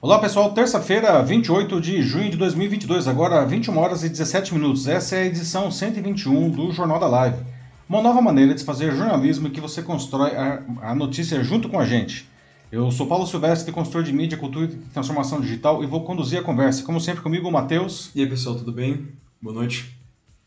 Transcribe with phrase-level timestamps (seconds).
[0.00, 4.86] Olá pessoal, terça-feira, 28 de junho de 2022, agora 21 horas e 17 minutos.
[4.86, 7.44] Essa é a edição 121 do Jornal da Live.
[7.88, 11.84] Uma nova maneira de fazer jornalismo que você constrói a, a notícia junto com a
[11.84, 12.28] gente.
[12.70, 16.44] Eu sou Paulo Silvestre, consultor de mídia, cultura e transformação digital e vou conduzir a
[16.44, 16.84] conversa.
[16.84, 18.12] Como sempre comigo, o Matheus.
[18.14, 19.08] E aí pessoal, tudo bem?
[19.42, 19.98] Boa noite.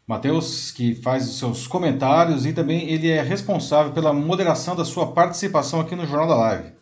[0.08, 5.08] Matheus, que faz os seus comentários e também ele é responsável pela moderação da sua
[5.08, 6.81] participação aqui no Jornal da Live.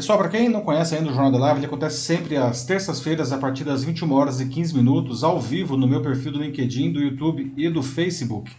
[0.00, 3.32] Pessoal, para quem não conhece ainda o Jornal da Live, ele acontece sempre às terças-feiras,
[3.32, 6.90] a partir das 21 horas e 15 minutos, ao vivo no meu perfil do LinkedIn,
[6.90, 8.50] do YouTube e do Facebook.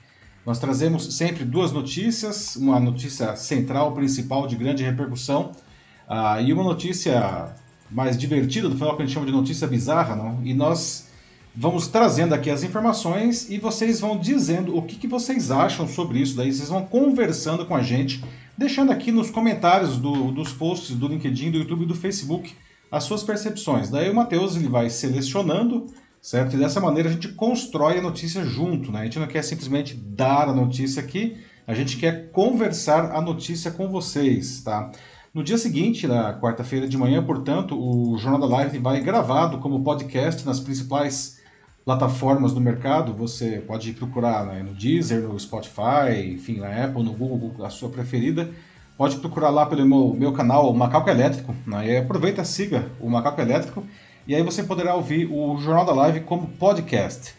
[0.46, 5.52] Nós trazemos sempre duas notícias, uma notícia central, principal, de grande repercussão,
[6.08, 7.55] uh, e uma notícia
[7.90, 10.41] mais divertida, do final que a gente chama de notícia bizarra, não?
[10.44, 11.10] e nós
[11.55, 16.20] vamos trazendo aqui as informações e vocês vão dizendo o que, que vocês acham sobre
[16.20, 18.23] isso, daí vocês vão conversando com a gente
[18.61, 22.53] deixando aqui nos comentários do, dos posts do LinkedIn, do YouTube e do Facebook
[22.91, 23.90] as suas percepções.
[23.90, 25.87] Daí o Matheus ele vai selecionando,
[26.21, 26.55] certo?
[26.55, 28.99] E dessa maneira a gente constrói a notícia junto, né?
[28.99, 33.71] A gente não quer simplesmente dar a notícia aqui, a gente quer conversar a notícia
[33.71, 34.91] com vocês, tá?
[35.34, 39.84] No dia seguinte, na quarta-feira de manhã, portanto, o Jornal da Live vai gravado como
[39.84, 41.40] podcast nas principais
[41.84, 47.13] plataformas do mercado, você pode procurar né, no Deezer, no Spotify, enfim, na Apple, no
[47.13, 48.49] Google, a sua preferida.
[48.98, 51.55] Pode procurar lá pelo meu, meu canal Macaco Elétrico.
[51.65, 53.84] Né, e aproveita, siga o Macaco Elétrico
[54.27, 57.34] e aí você poderá ouvir o Jornal da Live como podcast.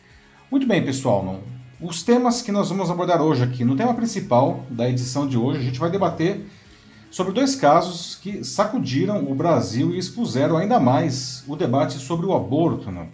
[0.51, 1.25] Muito bem, pessoal.
[1.25, 1.89] Não?
[1.89, 3.65] Os temas que nós vamos abordar hoje aqui.
[3.65, 6.45] No tema principal da edição de hoje, a gente vai debater
[7.11, 12.35] sobre dois casos que sacudiram o Brasil e expuseram ainda mais o debate sobre o
[12.35, 12.91] aborto.
[12.91, 13.07] Não?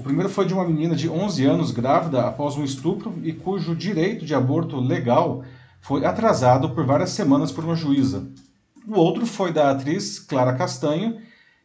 [0.00, 3.76] O primeiro foi de uma menina de 11 anos grávida após um estupro e cujo
[3.76, 5.44] direito de aborto legal
[5.78, 8.26] foi atrasado por várias semanas por uma juíza.
[8.88, 11.18] O outro foi da atriz Clara Castanho,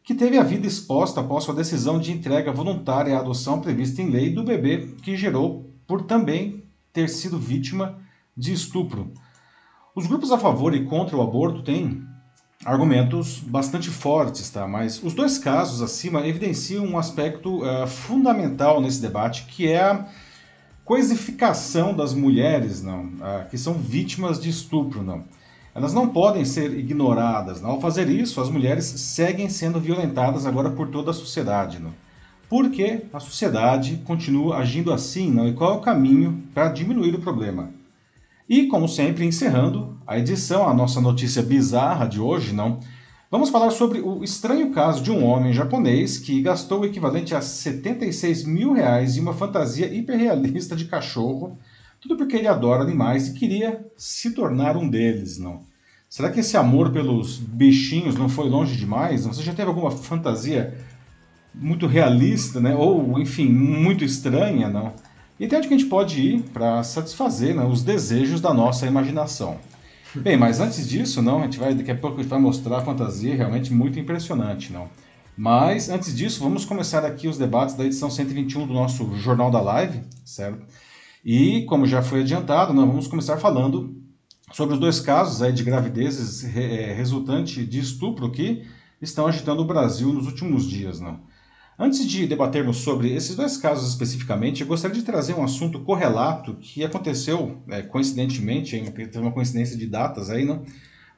[0.04, 4.10] que teve a vida exposta após sua decisão de entrega voluntária à adoção prevista em
[4.10, 6.62] lei do bebê que gerou por também
[6.92, 7.98] ter sido vítima
[8.36, 9.14] de estupro.
[9.94, 12.04] Os grupos a favor e contra o aborto têm
[12.64, 14.66] argumentos bastante fortes, tá?
[14.66, 20.06] Mas os dois casos acima evidenciam um aspecto uh, fundamental nesse debate, que é a
[20.84, 25.24] coisificação das mulheres, não, uh, que são vítimas de estupro, não.
[25.74, 27.60] Elas não podem ser ignoradas.
[27.60, 27.72] Não?
[27.72, 31.92] Ao fazer isso, as mulheres seguem sendo violentadas agora por toda a sociedade, não.
[32.48, 35.46] Porque a sociedade continua agindo assim, não?
[35.46, 37.70] E qual é o caminho para diminuir o problema?
[38.48, 42.78] E, como sempre, encerrando a edição, a nossa notícia bizarra de hoje, não?
[43.28, 47.40] Vamos falar sobre o estranho caso de um homem japonês que gastou o equivalente a
[47.40, 51.58] 76 mil reais em uma fantasia hiperrealista de cachorro,
[52.00, 55.62] tudo porque ele adora animais e queria se tornar um deles, não?
[56.08, 59.26] Será que esse amor pelos bichinhos não foi longe demais?
[59.26, 60.78] Você já teve alguma fantasia
[61.52, 62.76] muito realista, né?
[62.76, 64.92] Ou, enfim, muito estranha, não?
[65.38, 69.58] E até onde a gente pode ir para satisfazer né, os desejos da nossa imaginação.
[70.22, 72.78] Bem, mas antes disso, não, a gente vai, daqui a pouco a gente vai mostrar
[72.78, 74.88] a fantasia realmente muito impressionante, não.
[75.36, 79.60] Mas antes disso, vamos começar aqui os debates da edição 121 do nosso Jornal da
[79.60, 80.64] Live, certo?
[81.24, 83.94] E como já foi adiantado, nós vamos começar falando
[84.52, 88.64] sobre os dois casos aí de gravidezes é, resultante de estupro que
[89.02, 91.20] estão agitando o Brasil nos últimos dias, não.
[91.78, 96.54] Antes de debatermos sobre esses dois casos especificamente, eu gostaria de trazer um assunto correlato
[96.54, 100.64] que aconteceu é, coincidentemente, teve uma coincidência de datas aí, não?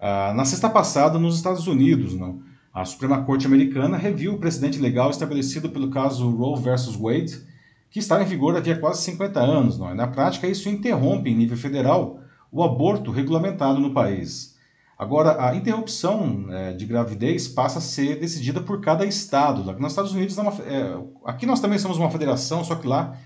[0.00, 2.14] Ah, na sexta passada nos Estados Unidos.
[2.14, 2.40] Não?
[2.74, 7.40] A Suprema Corte Americana reviu o precedente legal estabelecido pelo caso Roe versus Wade,
[7.88, 9.78] que está em vigor havia quase 50 anos.
[9.78, 9.94] Não?
[9.94, 12.20] Na prática, isso interrompe, em nível federal,
[12.50, 14.57] o aborto regulamentado no país.
[14.98, 19.62] Agora, a interrupção é, de gravidez passa a ser decidida por cada estado.
[19.78, 23.16] Nos Estados Unidos, é uma, é, aqui nós também somos uma federação, só que lá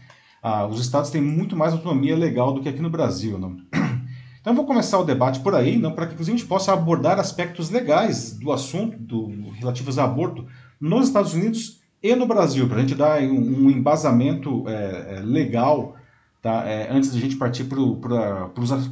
[0.42, 3.38] ah, os estados têm muito mais autonomia legal do que aqui no Brasil.
[3.38, 3.56] Não?
[4.42, 7.70] Então, vou começar o debate por aí, não, para que a gente possa abordar aspectos
[7.70, 10.44] legais do assunto, do, relativos a aborto,
[10.80, 15.20] nos Estados Unidos e no Brasil, para a gente dar um, um embasamento é, é
[15.20, 15.94] legal
[16.42, 17.80] tá, é, antes de a gente partir para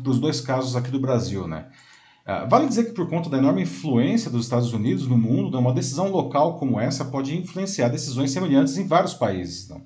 [0.06, 1.48] os dois casos aqui do Brasil.
[1.48, 1.66] Né?
[2.24, 5.72] Ah, vale dizer que, por conta da enorme influência dos Estados Unidos no mundo, uma
[5.72, 9.68] decisão local como essa pode influenciar decisões semelhantes em vários países.
[9.68, 9.82] Não?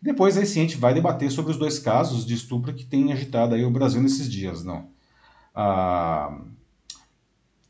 [0.00, 3.12] Depois, aí sim, a gente vai debater sobre os dois casos de estupro que têm
[3.12, 4.64] agitado aí o Brasil nesses dias.
[4.64, 4.88] Não?
[5.54, 6.40] Ah,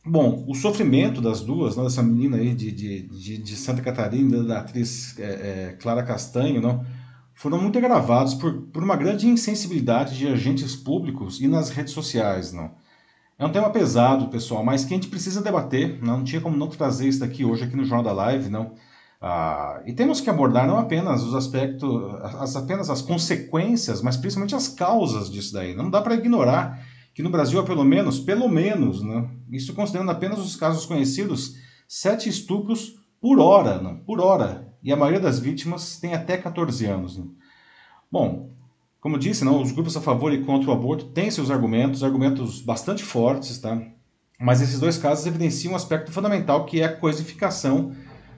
[0.05, 4.43] bom, o sofrimento das duas, não, dessa menina aí de, de, de, de Santa Catarina,
[4.43, 6.85] da atriz é, é, Clara Castanho, não,
[7.35, 12.53] foram muito agravados por, por uma grande insensibilidade de agentes públicos e nas redes sociais.
[12.53, 12.71] Não?
[13.39, 15.99] É um tema pesado, pessoal, mas que a gente precisa debater.
[16.03, 18.75] Não, não tinha como não trazer isso aqui hoje aqui no Jornal da Live, não.
[19.21, 21.91] Ah, e temos que abordar não apenas os aspectos,
[22.23, 25.75] as, apenas as consequências, mas principalmente as causas disso daí.
[25.75, 26.81] Não dá para ignorar
[27.15, 31.55] que no Brasil há pelo menos, pelo menos, né, isso considerando apenas os casos conhecidos,
[31.89, 34.69] sete estupros por hora, não, por hora.
[34.83, 37.17] E a maioria das vítimas tem até 14 anos.
[37.17, 37.25] Né.
[38.13, 38.54] Bom,
[39.05, 42.63] como disse, não, os grupos a favor e contra o aborto têm seus argumentos, argumentos
[42.63, 43.79] bastante fortes, tá?
[44.41, 47.93] Mas esses dois casos evidenciam um aspecto fundamental que é a coisificação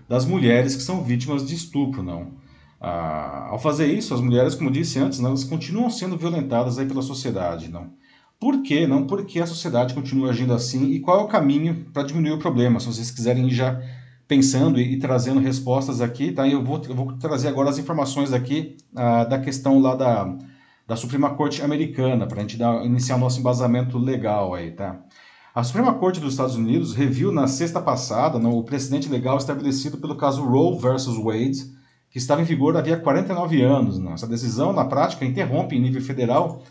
[0.08, 2.32] das mulheres que são vítimas de estupro, não?
[2.80, 6.86] Ah, ao fazer isso, as mulheres, como disse antes, não, elas continuam sendo violentadas aí
[6.86, 7.92] pela sociedade, não?
[8.40, 8.88] Por quê?
[8.88, 12.40] Não porque a sociedade continua agindo assim e qual é o caminho para diminuir o
[12.40, 12.80] problema?
[12.80, 13.80] Se vocês quiserem ir já
[14.26, 16.48] pensando e, e trazendo respostas aqui, tá?
[16.48, 20.36] Eu vou, eu vou trazer agora as informações aqui ah, da questão lá da
[20.86, 25.00] da Suprema Corte Americana, para a gente dar, iniciar o nosso embasamento legal aí, tá?
[25.52, 29.96] A Suprema Corte dos Estados Unidos reviu na sexta passada no, o precedente legal estabelecido
[29.96, 31.74] pelo caso Roe versus Wade,
[32.10, 33.98] que estava em vigor havia 49 anos.
[33.98, 34.12] Né?
[34.12, 36.62] Essa decisão, na prática, interrompe em nível federal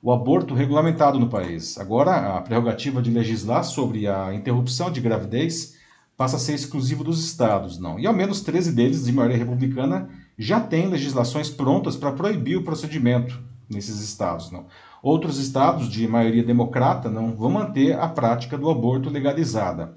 [0.00, 1.78] o aborto regulamentado no país.
[1.78, 5.78] Agora, a prerrogativa de legislar sobre a interrupção de gravidez
[6.16, 7.98] passa a ser exclusiva dos estados, não.
[7.98, 12.62] E ao menos 13 deles, de maioria republicana, já têm legislações prontas para proibir o
[12.62, 14.50] procedimento nesses estados.
[14.50, 14.66] Não.
[15.02, 19.94] Outros estados de maioria democrata não vão manter a prática do aborto legalizada.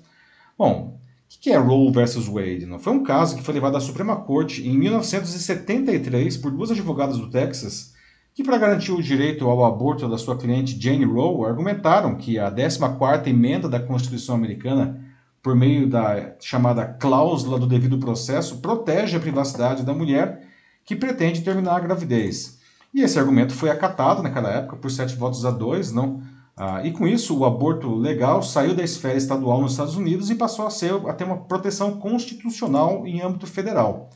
[0.58, 2.66] Bom, o que é Roe versus Wade?
[2.66, 2.80] Não?
[2.80, 7.30] Foi um caso que foi levado à Suprema Corte em 1973 por duas advogadas do
[7.30, 7.94] Texas
[8.34, 12.52] que, para garantir o direito ao aborto da sua cliente Jane Roe, argumentaram que a
[12.52, 15.04] 14ª emenda da Constituição americana,
[15.42, 20.48] por meio da chamada cláusula do devido processo, protege a privacidade da mulher
[20.86, 22.57] que pretende terminar a gravidez.
[22.94, 26.22] E esse argumento foi acatado naquela época por sete votos a dois, não?
[26.56, 30.36] Ah, e com isso, o aborto legal saiu da esfera estadual nos Estados Unidos e
[30.36, 34.10] passou a, ser, ter uma proteção constitucional em âmbito federal.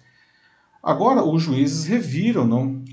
[0.82, 2.84] Agora, os juízes reviram não,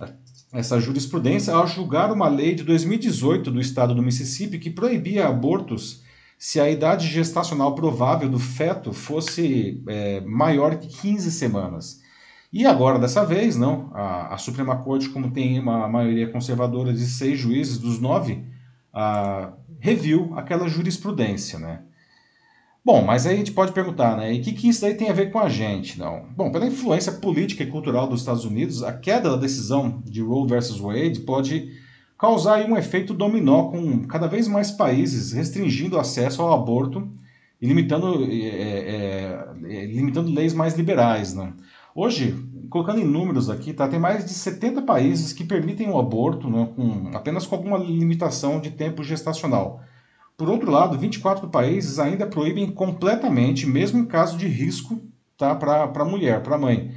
[0.53, 6.03] essa jurisprudência ao julgar uma lei de 2018 do estado do Mississippi que proibia abortos
[6.39, 12.01] se a idade gestacional provável do feto fosse é, maior que 15 semanas.
[12.53, 17.05] E agora, dessa vez, não, a, a Suprema Corte, como tem uma maioria conservadora de
[17.05, 18.43] seis juízes dos nove,
[18.93, 21.83] a, reviu aquela jurisprudência, né?
[22.85, 24.33] Bom, mas aí a gente pode perguntar, né?
[24.33, 26.25] E o que, que isso daí tem a ver com a gente, não?
[26.35, 30.49] Bom, pela influência política e cultural dos Estados Unidos, a queda da decisão de Roe
[30.49, 31.71] versus Wade pode
[32.17, 37.07] causar um efeito dominó com cada vez mais países restringindo o acesso ao aborto
[37.61, 41.53] e limitando, é, é, é limitando leis mais liberais, né?
[42.01, 42.33] Hoje,
[42.71, 46.69] colocando em números aqui, tá, tem mais de 70 países que permitem o aborto né,
[46.77, 49.81] com, apenas com alguma limitação de tempo gestacional.
[50.37, 55.03] Por outro lado, 24 países ainda proíbem completamente, mesmo em caso de risco
[55.37, 56.93] tá, para a mulher, para a mãe.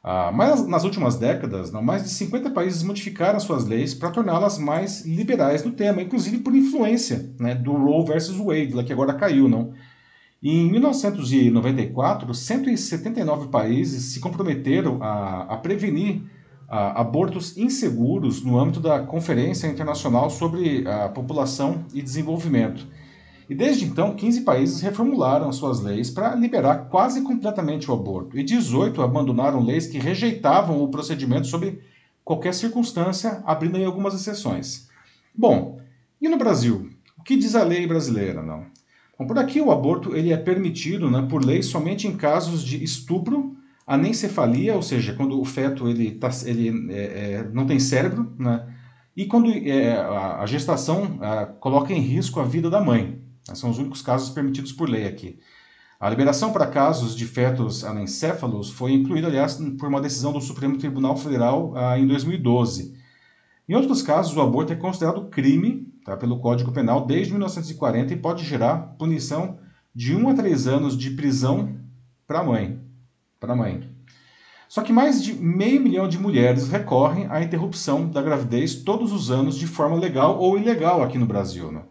[0.00, 4.58] Ah, mas nas últimas décadas, não, mais de 50 países modificaram suas leis para torná-las
[4.58, 9.48] mais liberais no tema, inclusive por influência né, do Roe versus Wade, que agora caiu.
[9.48, 9.72] não
[10.50, 16.22] em 1994, 179 países se comprometeram a, a prevenir
[16.68, 22.86] a, abortos inseguros no âmbito da Conferência Internacional sobre a População e Desenvolvimento.
[23.48, 28.42] E desde então, 15 países reformularam suas leis para liberar quase completamente o aborto, e
[28.42, 31.78] 18 abandonaram leis que rejeitavam o procedimento sob
[32.24, 34.88] qualquer circunstância, abrindo aí algumas exceções.
[35.32, 35.80] Bom,
[36.20, 36.90] e no Brasil?
[37.16, 38.42] O que diz a lei brasileira?
[38.42, 38.66] Não?
[39.18, 42.82] Bom, por aqui o aborto ele é permitido né, por lei somente em casos de
[42.82, 43.56] estupro,
[43.86, 48.66] anencefalia, ou seja, quando o feto ele, tá, ele é, é, não tem cérebro, né,
[49.16, 51.18] e quando é, a, gestação
[51.58, 53.18] coloca em risco a vida da mãe.
[53.48, 55.38] Né, são os únicos casos permitidos por lei aqui.
[55.98, 60.76] A liberação para casos de fetos anencéfalos foi incluída, aliás, por uma decisão do Supremo
[60.76, 62.94] Tribunal Federal ah, em 2012.
[63.66, 68.16] Em outros casos, o aborto é considerado crime tá, pelo Código Penal desde 1940 e
[68.16, 69.58] pode gerar punição
[69.94, 71.76] de 1 a 3 anos de prisão
[72.26, 72.80] para a mãe.
[73.40, 73.82] Para mãe.
[74.68, 79.30] Só que mais de meio milhão de mulheres recorrem à interrupção da gravidez todos os
[79.30, 81.70] anos de forma legal ou ilegal aqui no Brasil.
[81.70, 81.82] Né?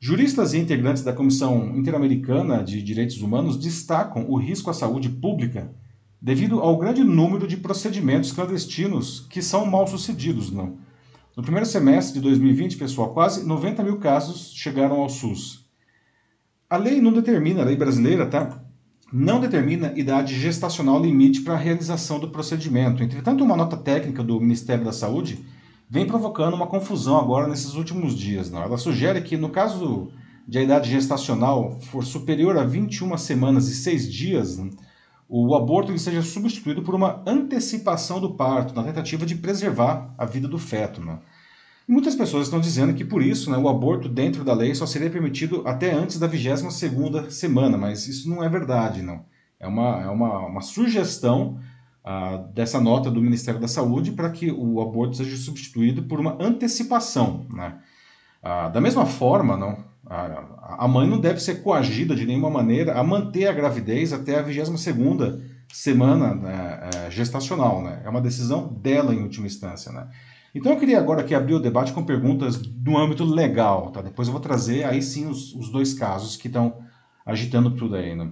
[0.00, 5.70] Juristas e integrantes da Comissão Interamericana de Direitos Humanos destacam o risco à saúde pública
[6.20, 10.50] devido ao grande número de procedimentos clandestinos que são mal sucedidos.
[10.50, 10.78] Não?
[11.36, 15.64] No primeiro semestre de 2020, pessoal, quase 90 mil casos chegaram ao SUS.
[16.70, 18.62] A lei não determina, a lei brasileira, tá?
[19.12, 23.02] Não determina idade gestacional limite para a realização do procedimento.
[23.02, 25.44] Entretanto, uma nota técnica do Ministério da Saúde
[25.90, 28.48] vem provocando uma confusão agora nesses últimos dias.
[28.48, 28.62] Não?
[28.62, 30.12] Ela sugere que, no caso
[30.46, 34.70] de a idade gestacional for superior a 21 semanas e 6 dias, né,
[35.28, 40.24] o aborto ele seja substituído por uma antecipação do parto, na tentativa de preservar a
[40.24, 41.00] vida do feto.
[41.00, 41.18] Né?
[41.88, 44.86] E muitas pessoas estão dizendo que por isso né, o aborto dentro da lei só
[44.86, 49.24] seria permitido até antes da 22ª semana, mas isso não é verdade, não.
[49.58, 51.58] É uma, é uma, uma sugestão
[52.04, 56.36] ah, dessa nota do Ministério da Saúde para que o aborto seja substituído por uma
[56.40, 57.46] antecipação.
[57.50, 57.78] Né?
[58.42, 62.98] Ah, da mesma forma, não, a, a mãe não deve ser coagida de nenhuma maneira
[62.98, 65.40] a manter a gravidez até a 22ª
[65.72, 67.82] semana né, é, gestacional.
[67.82, 68.02] Né?
[68.04, 69.90] É uma decisão dela em última instância.
[69.92, 70.06] Né?
[70.54, 73.90] Então eu queria agora aqui abrir o debate com perguntas no âmbito legal.
[73.90, 74.02] Tá?
[74.02, 76.78] Depois eu vou trazer aí sim os, os dois casos que estão
[77.24, 78.14] agitando tudo aí.
[78.14, 78.30] Né?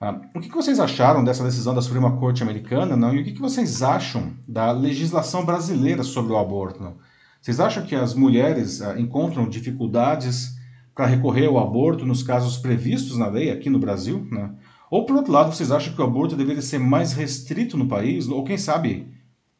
[0.00, 3.14] Ah, o que, que, vocês acharam dessa decisão da Suprema Corte Americana não?
[3.14, 6.82] e o que, que vocês acham da legislação brasileira sobre o aborto?
[6.82, 6.96] Não?
[7.40, 10.55] Vocês acham que as mulheres ah, encontram dificuldades
[10.96, 14.50] para recorrer ao aborto nos casos previstos na lei aqui no Brasil, né?
[14.90, 18.28] Ou por outro lado, vocês acham que o aborto deveria ser mais restrito no país,
[18.28, 19.06] ou quem sabe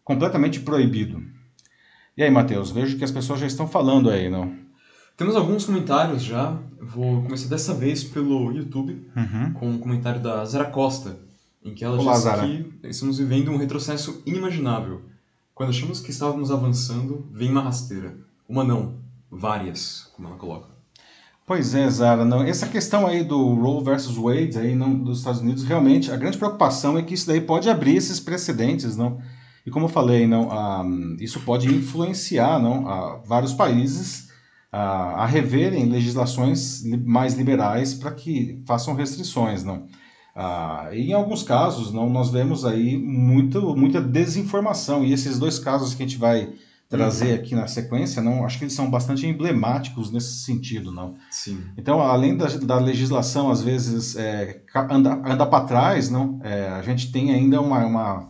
[0.02, 1.22] completamente proibido?
[2.16, 4.50] E aí, Matheus, vejo que as pessoas já estão falando aí, não?
[5.14, 6.58] Temos alguns comentários já.
[6.80, 9.52] Vou começar dessa vez pelo YouTube, uhum.
[9.52, 11.18] com um comentário da Zara Costa,
[11.62, 12.46] em que ela Olá, diz Zara.
[12.46, 15.02] que estamos vivendo um retrocesso inimaginável.
[15.54, 18.16] Quando achamos que estávamos avançando, vem uma rasteira.
[18.48, 18.94] Uma não,
[19.30, 20.75] várias, como ela coloca.
[21.46, 22.42] Pois é, Zara, não.
[22.42, 26.36] Essa questão aí do Roe versus Wade aí não, dos Estados Unidos, realmente a grande
[26.36, 29.20] preocupação é que isso daí pode abrir esses precedentes, não?
[29.64, 30.48] E como eu falei, não,
[31.20, 34.28] isso pode influenciar, não, vários países
[34.72, 39.86] a, reverem legislações mais liberais para que façam restrições, não?
[40.92, 46.02] Em alguns casos, não, nós vemos aí muito, muita desinformação e esses dois casos que
[46.02, 46.52] a gente vai
[46.88, 51.16] trazer aqui na sequência, não, acho que eles são bastante emblemáticos nesse sentido, não.
[51.30, 51.64] Sim.
[51.76, 56.82] Então, além da, da legislação às vezes é, anda, anda para trás, não, é, a
[56.82, 58.28] gente tem ainda uma, uma,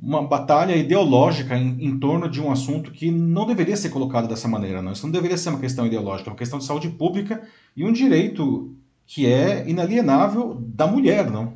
[0.00, 4.48] uma batalha ideológica em, em, torno de um assunto que não deveria ser colocado dessa
[4.48, 4.92] maneira, não.
[4.92, 7.42] Isso não deveria ser uma questão ideológica, é uma questão de saúde pública
[7.76, 8.74] e um direito
[9.06, 11.52] que é inalienável da mulher, não.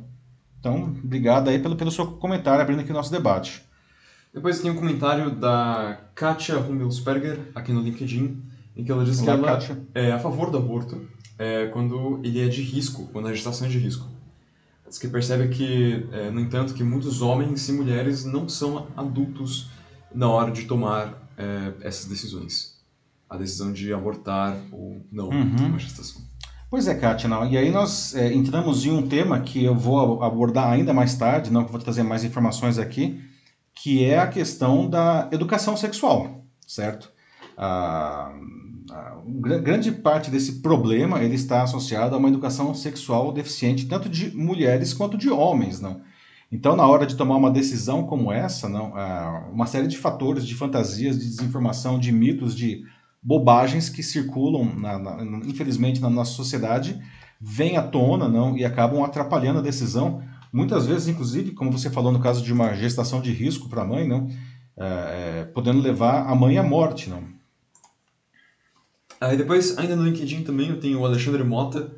[0.59, 3.67] Então, obrigado aí pelo, pelo seu comentário, abrindo aqui o nosso debate.
[4.33, 8.41] Depois tem um comentário da Katia Hummelsberger, aqui no LinkedIn,
[8.77, 11.01] em que ela diz Olá, que ela é a favor do aborto
[11.37, 14.07] é, quando ele é de risco, quando a gestação é de risco.
[14.87, 19.69] Diz que percebe que, é, no entanto, que muitos homens e mulheres não são adultos
[20.13, 22.77] na hora de tomar é, essas decisões.
[23.29, 25.67] A decisão de abortar ou não uhum.
[25.67, 26.21] uma gestação.
[26.69, 27.49] Pois é, Kátia, não.
[27.49, 31.51] e aí nós é, entramos em um tema que eu vou abordar ainda mais tarde,
[31.51, 33.19] não que vou trazer mais informações aqui,
[33.81, 37.11] que é a questão da educação sexual, certo?
[37.57, 38.31] A,
[39.63, 44.93] grande parte desse problema ele está associado a uma educação sexual deficiente tanto de mulheres
[44.93, 46.01] quanto de homens, não?
[46.51, 48.93] Então, na hora de tomar uma decisão como essa, não,
[49.51, 52.83] uma série de fatores, de fantasias, de desinformação, de mitos, de
[53.21, 56.99] bobagens que circulam, na, na, infelizmente, na nossa sociedade,
[57.39, 62.11] vêm à tona não, e acabam atrapalhando a decisão Muitas vezes, inclusive, como você falou
[62.11, 64.29] no caso de uma gestação de risco para a mãe, não?
[64.75, 64.83] É,
[65.41, 67.09] é, podendo levar a mãe à morte.
[67.09, 67.23] Não?
[69.19, 71.91] Aí depois, ainda no LinkedIn também, eu tenho o Alexandre Mota.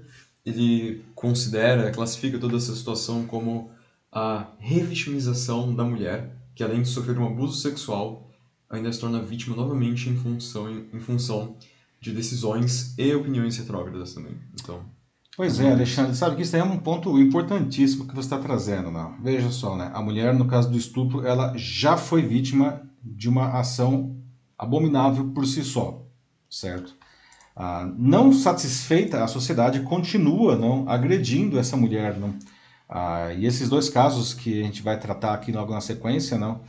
[0.45, 3.69] Ele considera, classifica toda essa situação como
[4.11, 8.29] a revitimização da mulher, que além de sofrer um abuso sexual,
[8.69, 11.55] ainda se torna vítima novamente em função, em função
[11.99, 14.33] de decisões e opiniões retrógradas também.
[14.59, 14.83] Então,
[15.41, 18.91] Pois é, Alexandre, sabe que isso é um ponto importantíssimo que você está trazendo.
[18.91, 19.11] Né?
[19.23, 19.89] Veja só, né?
[19.91, 24.15] a mulher, no caso do estupro, ela já foi vítima de uma ação
[24.55, 26.05] abominável por si só,
[26.47, 26.93] certo?
[27.55, 32.19] Ah, não satisfeita, a sociedade continua não agredindo essa mulher.
[32.19, 32.35] Não?
[32.87, 36.61] Ah, e esses dois casos que a gente vai tratar aqui logo na sequência, não,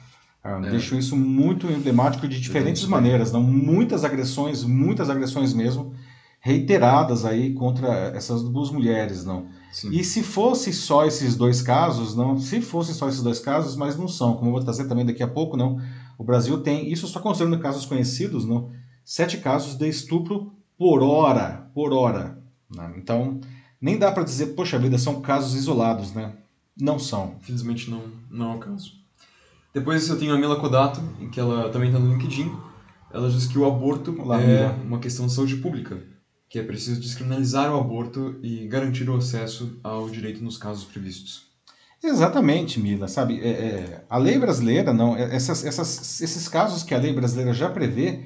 [0.43, 0.71] ah, é.
[0.71, 3.33] deixam isso muito emblemático de diferentes maneiras.
[3.33, 3.43] Não?
[3.43, 5.95] Muitas agressões, muitas agressões mesmo,
[6.45, 9.47] reiteradas aí contra essas duas mulheres, não.
[9.73, 9.91] Sim.
[9.93, 13.97] E se fosse só esses dois casos, não, se fossem só esses dois casos, mas
[13.97, 15.81] não são, como eu vou trazer também daqui a pouco, não.
[16.19, 18.71] O Brasil tem, isso só considerando casos conhecidos, não,
[19.05, 22.37] sete casos de estupro por hora, por hora.
[22.75, 22.93] Né?
[22.97, 23.41] Então,
[23.81, 26.33] nem dá para dizer, poxa vida, são casos isolados, né?
[26.77, 27.37] Não são.
[27.41, 28.95] Infelizmente não, não é o caso.
[29.73, 32.53] Depois eu tenho a Mila Kodato, em que ela também está no LinkedIn.
[33.13, 34.79] Ela diz que o aborto Olá, é Mila.
[34.85, 36.12] uma questão de saúde pública
[36.53, 41.47] que é preciso descriminalizar o aborto e garantir o acesso ao direito nos casos previstos.
[42.05, 43.09] Exatamente, Mila.
[43.09, 47.15] Sabe, é, é, a lei brasileira, não, é, essas, essas, esses casos que a lei
[47.15, 48.25] brasileira já prevê,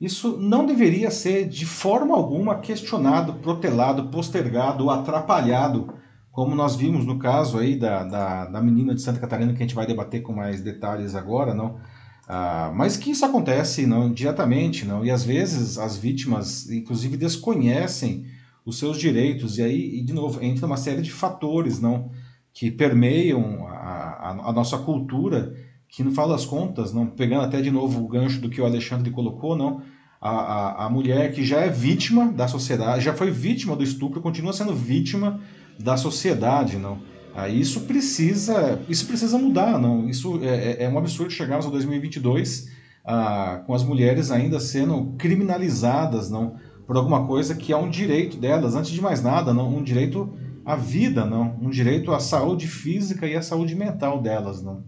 [0.00, 5.92] isso não deveria ser de forma alguma questionado, protelado, postergado atrapalhado,
[6.32, 9.66] como nós vimos no caso aí da, da, da menina de Santa Catarina, que a
[9.66, 11.78] gente vai debater com mais detalhes agora, não?
[12.28, 15.02] Ah, mas que isso acontece não diretamente, não?
[15.02, 18.26] E às vezes as vítimas, inclusive, desconhecem
[18.66, 22.10] os seus direitos e aí, de novo, entra uma série de fatores, não?
[22.52, 25.54] Que permeiam a, a, a nossa cultura
[25.88, 28.66] que no final das contas, não pegando até de novo o gancho do que o
[28.66, 29.80] Alexandre colocou, não,
[30.20, 34.20] a, a, a mulher que já é vítima da sociedade, já foi vítima do estupro,
[34.20, 35.40] continua sendo vítima
[35.78, 36.98] da sociedade, não.
[37.38, 40.08] Ah, isso precisa, isso precisa mudar, não.
[40.08, 42.68] Isso é, é, é um absurdo chegarmos a 2022
[43.04, 48.36] ah, com as mulheres ainda sendo criminalizadas, não, por alguma coisa que é um direito
[48.36, 52.66] delas, antes de mais nada, não, um direito à vida, não, um direito à saúde
[52.66, 54.82] física e à saúde mental delas, não.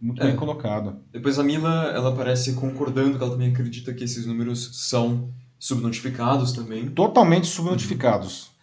[0.00, 0.26] Muito é.
[0.28, 1.00] bem colocado.
[1.12, 5.28] Depois a Mila, ela parece concordando que ela também acredita que esses números são
[5.58, 6.88] subnotificados também.
[6.90, 8.53] Totalmente subnotificados.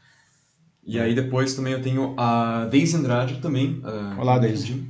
[0.84, 3.82] E aí depois também eu tenho a Daisy Andrade também.
[4.18, 4.84] Olá, Daisy.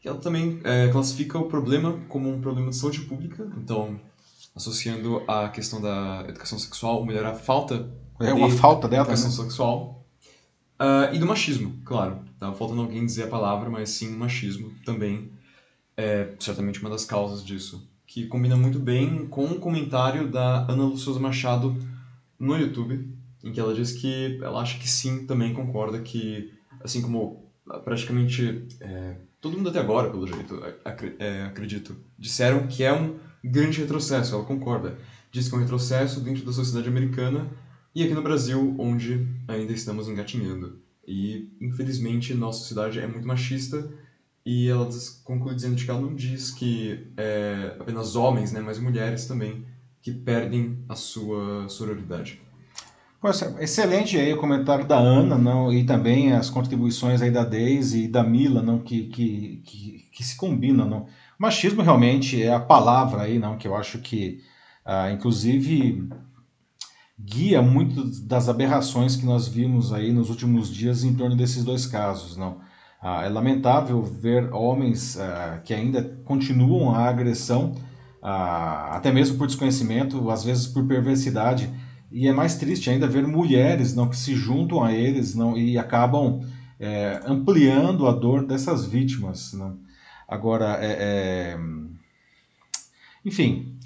[0.00, 4.00] Que ela também é, classifica o problema como um problema de saúde pública, então
[4.54, 9.36] associando a questão da educação sexual, melhorar a falta é uma falta dela, educação né?
[9.36, 10.04] sexual
[10.78, 12.20] uh, e do machismo, claro.
[12.38, 15.30] Tá faltando alguém dizer a palavra, mas sim o machismo também
[15.96, 20.84] é certamente uma das causas disso, que combina muito bem com um comentário da Ana
[20.84, 21.76] Luciosa Machado
[22.38, 23.08] no YouTube,
[23.42, 27.50] em que ela diz que ela acha que sim, também concorda que, assim como
[27.84, 30.60] praticamente é, todo mundo até agora, pelo jeito,
[31.18, 34.98] é, acredito, disseram que é um grande retrocesso, ela concorda.
[35.32, 37.50] Diz que é um retrocesso dentro da sociedade americana
[37.94, 40.78] e aqui no Brasil, onde ainda estamos engatinhando.
[41.06, 43.90] E, infelizmente, nossa sociedade é muito machista
[44.44, 44.88] e ela
[45.24, 49.64] conclui dizendo que ela não diz que é apenas homens, né, mas mulheres também,
[50.02, 52.40] que perdem a sua sororidade.
[53.60, 58.08] Excelente aí o comentário da Ana não, e também as contribuições aí da Daisy e
[58.08, 60.88] da Mila não, que, que, que, que se combinam.
[60.88, 61.06] Não.
[61.38, 64.40] Machismo realmente é a palavra aí, não, que eu acho que,
[64.84, 66.08] ah, inclusive,
[67.18, 71.86] guia muito das aberrações que nós vimos aí nos últimos dias em torno desses dois
[71.86, 72.36] casos.
[72.36, 72.58] não
[73.02, 77.74] ah, é lamentável ver homens ah, que ainda continuam a agressão,
[78.22, 81.70] ah, até mesmo por desconhecimento, às vezes por perversidade.
[82.10, 85.78] E é mais triste ainda ver mulheres não que se juntam a eles não e
[85.78, 86.40] acabam
[86.78, 89.52] é, ampliando a dor dessas vítimas.
[89.52, 89.78] Não?
[90.26, 91.58] Agora, é, é...
[93.24, 93.76] enfim,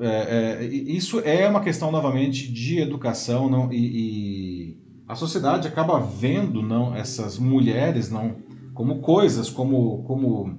[0.00, 6.00] é, é, isso é uma questão novamente de educação não e, e, a sociedade acaba
[6.00, 8.36] vendo não essas mulheres não
[8.74, 10.56] como coisas, como, como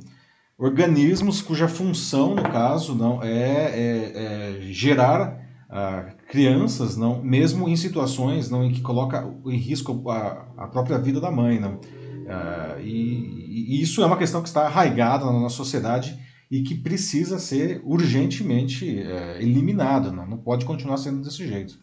[0.55, 5.42] organismos cuja função, no caso, não é, é, é gerar
[6.29, 11.19] crianças, não, mesmo em situações não em que coloca em risco a, a própria vida
[11.19, 11.75] da mãe, não.
[11.75, 16.17] Uh, e, e, isso é uma questão que está arraigada na nossa sociedade
[16.49, 21.79] e que precisa ser urgentemente uh, eliminada, não, não pode continuar sendo desse jeito.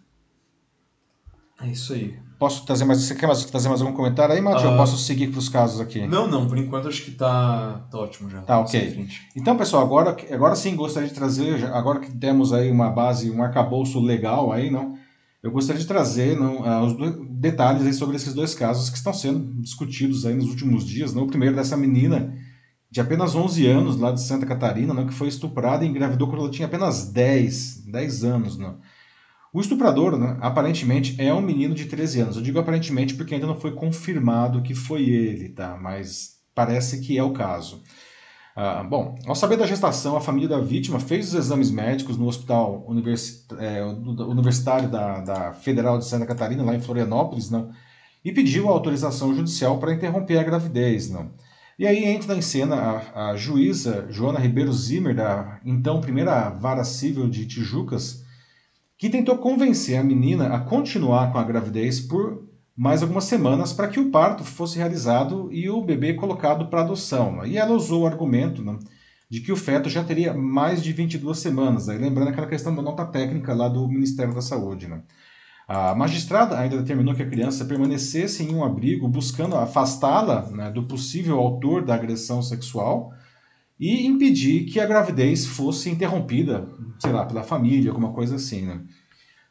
[1.61, 2.19] É isso aí.
[2.41, 3.03] Posso trazer mais.
[3.03, 4.63] Você quer mais, trazer mais algum comentário aí, Matheus?
[4.63, 6.07] Uh, eu ah, posso seguir para os casos aqui?
[6.07, 8.41] Não, não, por enquanto acho que tá, tá ótimo já.
[8.41, 9.07] Tá, ok.
[9.37, 13.43] Então, pessoal, agora, agora sim gostaria de trazer, agora que temos aí uma base, um
[13.43, 14.97] arcabouço legal aí, não?
[15.43, 16.97] Eu gostaria de trazer não, uh, os
[17.29, 21.13] detalhes aí sobre esses dois casos que estão sendo discutidos aí nos últimos dias.
[21.13, 21.25] Não?
[21.25, 22.35] O primeiro dessa menina
[22.91, 26.41] de apenas 11 anos, lá de Santa Catarina, não, que foi estuprada e engravidou quando
[26.41, 28.57] ela tinha apenas 10, 10 anos.
[28.57, 28.79] Não?
[29.53, 32.37] O estuprador, né, aparentemente, é um menino de 13 anos.
[32.37, 35.77] Eu digo aparentemente porque ainda não foi confirmado que foi ele, tá?
[35.77, 37.83] Mas parece que é o caso.
[38.55, 42.27] Ah, bom, ao saber da gestação, a família da vítima fez os exames médicos no
[42.27, 42.87] hospital
[43.59, 43.83] é,
[44.23, 47.71] universitário da, da, Federal de Santa Catarina, lá em Florianópolis, não?
[48.25, 51.11] e pediu a autorização judicial para interromper a gravidez.
[51.11, 51.31] Não?
[51.79, 56.85] E aí entra em cena a, a juíza Joana Ribeiro Zimmer, da então primeira vara
[56.85, 58.25] civil de Tijucas,
[59.01, 63.89] que tentou convencer a menina a continuar com a gravidez por mais algumas semanas para
[63.89, 67.47] que o parto fosse realizado e o bebê colocado para adoção.
[67.47, 68.79] E ela usou o argumento né,
[69.31, 72.83] de que o feto já teria mais de 22 semanas, aí lembrando aquela questão da
[72.83, 74.87] nota técnica lá do Ministério da Saúde.
[74.87, 75.01] Né.
[75.67, 80.83] A magistrada ainda determinou que a criança permanecesse em um abrigo, buscando afastá-la né, do
[80.83, 83.15] possível autor da agressão sexual
[83.81, 88.83] e impedir que a gravidez fosse interrompida, sei lá, pela família, alguma coisa assim, né?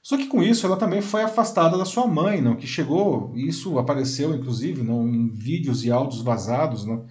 [0.03, 2.55] Só que com isso ela também foi afastada da sua mãe, não?
[2.55, 7.07] Que chegou, isso apareceu inclusive não, em vídeos e áudios vazados, não?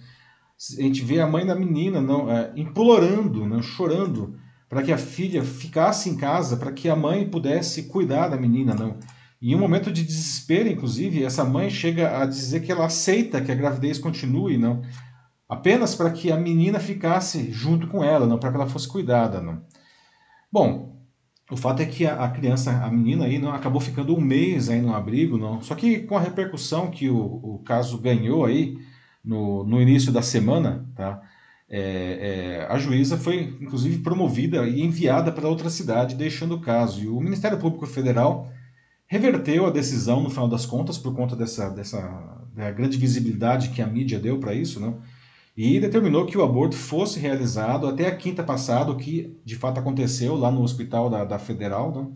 [0.77, 4.35] A gente vê a mãe da menina não, é, implorando, não, chorando
[4.69, 8.73] para que a filha ficasse em casa, para que a mãe pudesse cuidar da menina,
[8.73, 8.97] não.
[9.41, 13.51] Em um momento de desespero, inclusive, essa mãe chega a dizer que ela aceita que
[13.51, 14.81] a gravidez continue, não,
[15.49, 19.41] apenas para que a menina ficasse junto com ela, não para que ela fosse cuidada,
[19.41, 19.63] não.
[20.51, 20.95] Bom,
[21.49, 24.79] o fato é que a, criança, a menina aí, não acabou ficando um mês aí
[24.79, 25.61] no abrigo, não.
[25.61, 28.77] Só que com a repercussão que o, o caso ganhou aí
[29.23, 31.21] no, no início da semana, tá?
[31.71, 37.03] É, é, a juíza foi, inclusive, promovida e enviada para outra cidade, deixando o caso.
[37.03, 38.51] E o Ministério Público Federal
[39.07, 41.99] reverteu a decisão, no final das contas, por conta dessa, dessa
[42.55, 44.99] da grande visibilidade que a mídia deu para isso, não?
[45.61, 49.77] E determinou que o aborto fosse realizado até a quinta passada, o que de fato
[49.77, 51.91] aconteceu lá no hospital da, da Federal.
[51.91, 52.13] Não?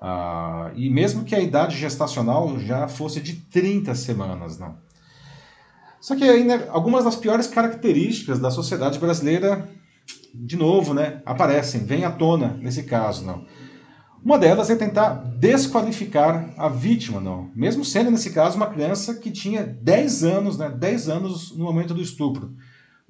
[0.00, 4.58] Ah, e mesmo que a idade gestacional já fosse de 30 semanas.
[4.58, 4.78] Não?
[6.00, 9.68] Só que ainda algumas das piores características da sociedade brasileira,
[10.34, 13.44] de novo, né, aparecem, vêm à tona nesse caso, não.
[14.24, 17.50] Uma delas é tentar desqualificar a vítima, não.
[17.54, 21.92] Mesmo sendo nesse caso uma criança que tinha 10 anos, né, 10 anos no momento
[21.92, 22.54] do estupro.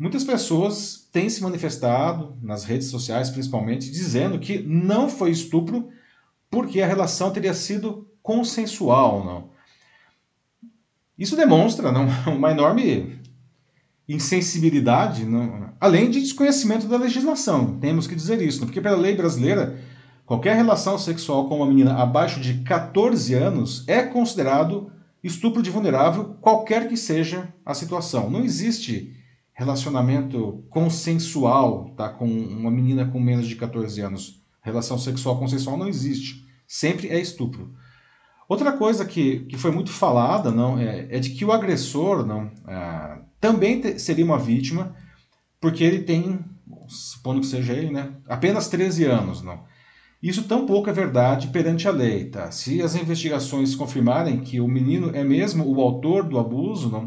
[0.01, 5.91] Muitas pessoas têm se manifestado nas redes sociais, principalmente, dizendo que não foi estupro
[6.51, 9.51] porque a relação teria sido consensual, não.
[11.19, 13.21] Isso demonstra não, uma enorme
[14.09, 17.79] insensibilidade, não, além de desconhecimento da legislação.
[17.79, 18.69] Temos que dizer isso, não?
[18.69, 19.79] porque pela lei brasileira,
[20.25, 24.91] qualquer relação sexual com uma menina abaixo de 14 anos é considerado
[25.23, 28.31] estupro de vulnerável, qualquer que seja a situação.
[28.31, 29.20] Não existe
[29.61, 34.43] relacionamento consensual tá, com uma menina com menos de 14 anos.
[34.63, 36.47] Relação sexual consensual não existe.
[36.67, 37.71] Sempre é estupro.
[38.49, 42.51] Outra coisa que, que foi muito falada não é, é de que o agressor não
[42.67, 44.97] é, também te, seria uma vítima,
[45.61, 46.39] porque ele tem,
[46.89, 49.43] supondo que seja ele, né, apenas 13 anos.
[49.43, 49.69] não.
[50.23, 52.27] Isso tampouco é verdade perante a lei.
[52.27, 52.51] Tá?
[52.51, 57.07] Se as investigações confirmarem que o menino é mesmo o autor do abuso, não,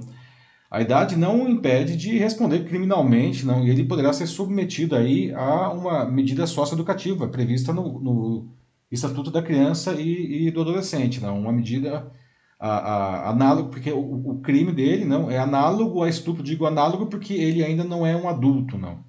[0.73, 5.31] a idade não o impede de responder criminalmente, não, e ele poderá ser submetido aí
[5.31, 8.51] a uma medida socioeducativa prevista no, no
[8.91, 11.39] Estatuto da Criança e, e do Adolescente, não?
[11.39, 12.11] uma medida
[12.59, 17.05] a, a, análogo, porque o, o, crime dele não é análogo a estupro, digo análogo
[17.05, 19.03] porque ele ainda não é um adulto, não.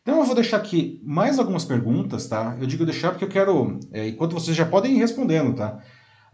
[0.00, 2.56] Então eu vou deixar aqui mais algumas perguntas, tá?
[2.60, 5.82] Eu digo deixar porque eu quero, é, enquanto vocês já podem ir respondendo, tá?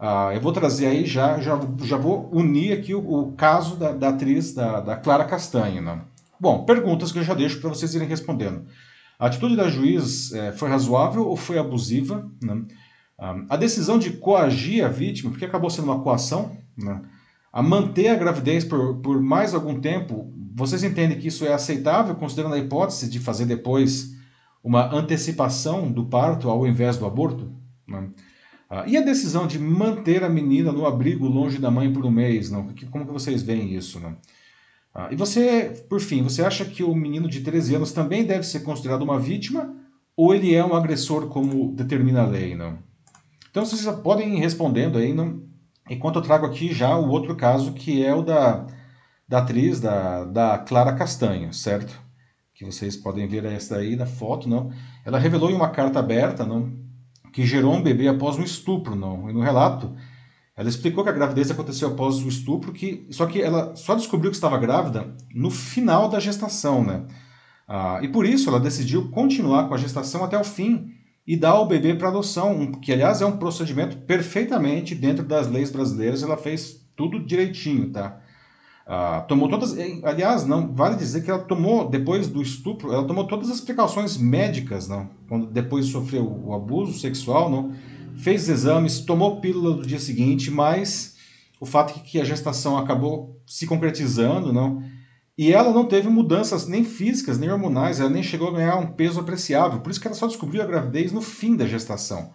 [0.03, 3.91] Ah, eu vou trazer aí, já, já, já vou unir aqui o, o caso da,
[3.91, 6.01] da atriz, da, da Clara Castanho, né?
[6.39, 8.65] Bom, perguntas que eu já deixo para vocês irem respondendo.
[9.19, 12.27] A atitude da juiz é, foi razoável ou foi abusiva?
[12.41, 12.63] Né?
[13.47, 16.99] A decisão de coagir a vítima, porque acabou sendo uma coação, né?
[17.53, 22.15] a manter a gravidez por, por mais algum tempo, vocês entendem que isso é aceitável,
[22.15, 24.15] considerando a hipótese de fazer depois
[24.63, 27.51] uma antecipação do parto ao invés do aborto?
[27.87, 28.09] Né?
[28.73, 32.09] Ah, e a decisão de manter a menina no abrigo longe da mãe por um
[32.09, 32.49] mês?
[32.49, 32.73] Não?
[32.89, 33.99] Como que vocês veem isso?
[33.99, 34.15] Né?
[34.95, 38.43] Ah, e você, por fim, você acha que o menino de 13 anos também deve
[38.43, 39.75] ser considerado uma vítima
[40.15, 42.55] ou ele é um agressor como determina a lei?
[42.55, 42.79] Não?
[43.49, 45.43] Então vocês podem ir respondendo aí, não?
[45.89, 48.65] enquanto eu trago aqui já o outro caso que é o da,
[49.27, 51.99] da atriz, da, da Clara Castanho, certo?
[52.53, 54.71] Que vocês podem ver essa aí na foto, não?
[55.03, 56.80] Ela revelou em uma carta aberta, não?
[57.31, 59.29] Que gerou um bebê após um estupro, não?
[59.29, 59.95] E no relato,
[60.55, 64.29] ela explicou que a gravidez aconteceu após o estupro, que só que ela só descobriu
[64.29, 67.05] que estava grávida no final da gestação, né?
[67.67, 70.91] Ah, e por isso ela decidiu continuar com a gestação até o fim
[71.25, 75.71] e dar o bebê para adoção, que aliás é um procedimento perfeitamente dentro das leis
[75.71, 76.21] brasileiras.
[76.21, 78.19] Ela fez tudo direitinho, tá?
[78.85, 83.25] Ah, tomou todas, aliás, não vale dizer que ela tomou depois do estupro, ela tomou
[83.25, 85.09] todas as precauções médicas, não?
[85.27, 87.71] Quando depois sofreu o abuso sexual, não?
[88.21, 91.15] fez exames, tomou pílula no dia seguinte, mas
[91.59, 94.83] o fato é que a gestação acabou se concretizando, não?
[95.37, 98.91] E ela não teve mudanças nem físicas, nem hormonais, ela nem chegou a ganhar um
[98.91, 99.79] peso apreciável.
[99.79, 102.31] Por isso que ela só descobriu a gravidez no fim da gestação.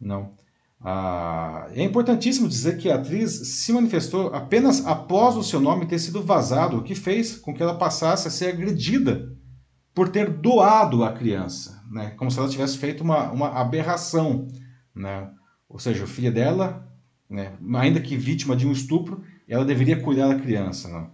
[0.00, 0.32] Não.
[0.80, 5.98] Ah, é importantíssimo dizer que a atriz se manifestou apenas após o seu nome ter
[5.98, 9.34] sido vazado, o que fez com que ela passasse a ser agredida
[9.94, 12.10] por ter doado a criança, né?
[12.10, 14.46] como se ela tivesse feito uma, uma aberração.
[14.94, 15.30] Né?
[15.68, 16.86] Ou seja, o filho dela,
[17.28, 20.88] né, ainda que vítima de um estupro, ela deveria cuidar da criança.
[20.88, 21.08] Né?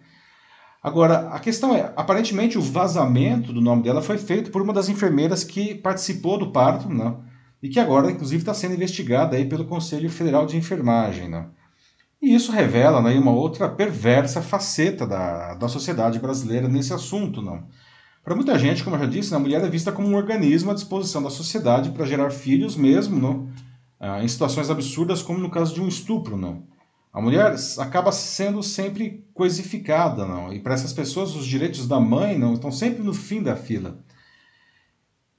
[0.83, 4.89] Agora, a questão é, aparentemente o vazamento do nome dela foi feito por uma das
[4.89, 7.15] enfermeiras que participou do parto, né?
[7.63, 11.29] E que agora, inclusive, está sendo investigada aí pelo Conselho Federal de Enfermagem.
[11.29, 11.47] Né?
[12.21, 17.41] E isso revela né, uma outra perversa faceta da, da sociedade brasileira nesse assunto.
[17.41, 17.65] Não?
[18.25, 20.75] Para muita gente, como eu já disse, a mulher é vista como um organismo à
[20.75, 23.49] disposição da sociedade para gerar filhos mesmo, não?
[23.99, 26.37] Ah, em situações absurdas, como no caso de um estupro.
[26.37, 26.65] Não?
[27.13, 30.53] A mulher acaba sendo sempre coisificada, não?
[30.53, 33.99] e para essas pessoas os direitos da mãe não estão sempre no fim da fila.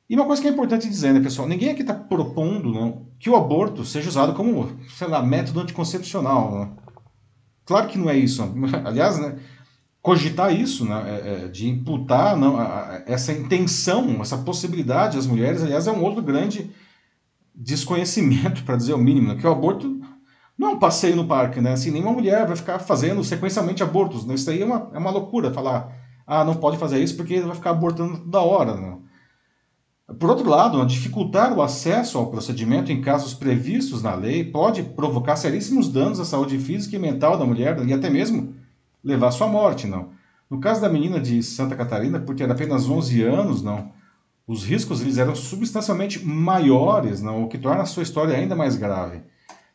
[0.09, 1.47] E uma coisa que é importante dizer, né, pessoal?
[1.47, 6.51] Ninguém aqui está propondo não, que o aborto seja usado como, sei lá, método anticoncepcional.
[6.51, 6.77] Não?
[7.65, 8.43] Claro que não é isso.
[8.85, 9.39] Aliás, né,
[10.01, 12.57] cogitar isso, né, é, é, de imputar não,
[13.05, 16.69] essa intenção, essa possibilidade às mulheres, aliás, é um outro grande
[17.55, 20.01] desconhecimento, para dizer o mínimo, né, que o aborto
[20.57, 21.71] não é um passeio no parque, né?
[21.71, 24.25] Assim, nenhuma mulher vai ficar fazendo sequencialmente abortos.
[24.25, 24.35] Né?
[24.35, 25.91] Isso aí é uma, é uma loucura, falar,
[26.27, 28.75] ah, não pode fazer isso porque vai ficar abortando toda hora.
[28.75, 28.97] Né?
[30.19, 35.35] Por outro lado, dificultar o acesso ao procedimento em casos previstos na lei pode provocar
[35.35, 38.53] seríssimos danos à saúde física e mental da mulher e até mesmo
[39.03, 40.09] levar à sua morte, não.
[40.49, 43.91] No caso da menina de Santa Catarina, por ter apenas 11 anos, não,
[44.45, 48.75] os riscos eles eram substancialmente maiores, não, o que torna a sua história ainda mais
[48.75, 49.21] grave.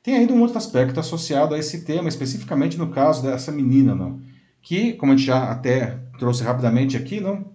[0.03, 4.21] Tem ainda um outro aspecto associado a esse tema, especificamente no caso dessa menina, não,
[4.61, 7.47] que, como a gente já até trouxe rapidamente aqui, não,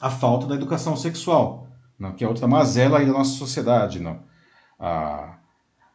[0.00, 1.67] a falta da educação sexual
[1.98, 4.00] não, que é outra mazela aí da nossa sociedade.
[4.00, 4.20] Não.
[4.78, 5.38] A,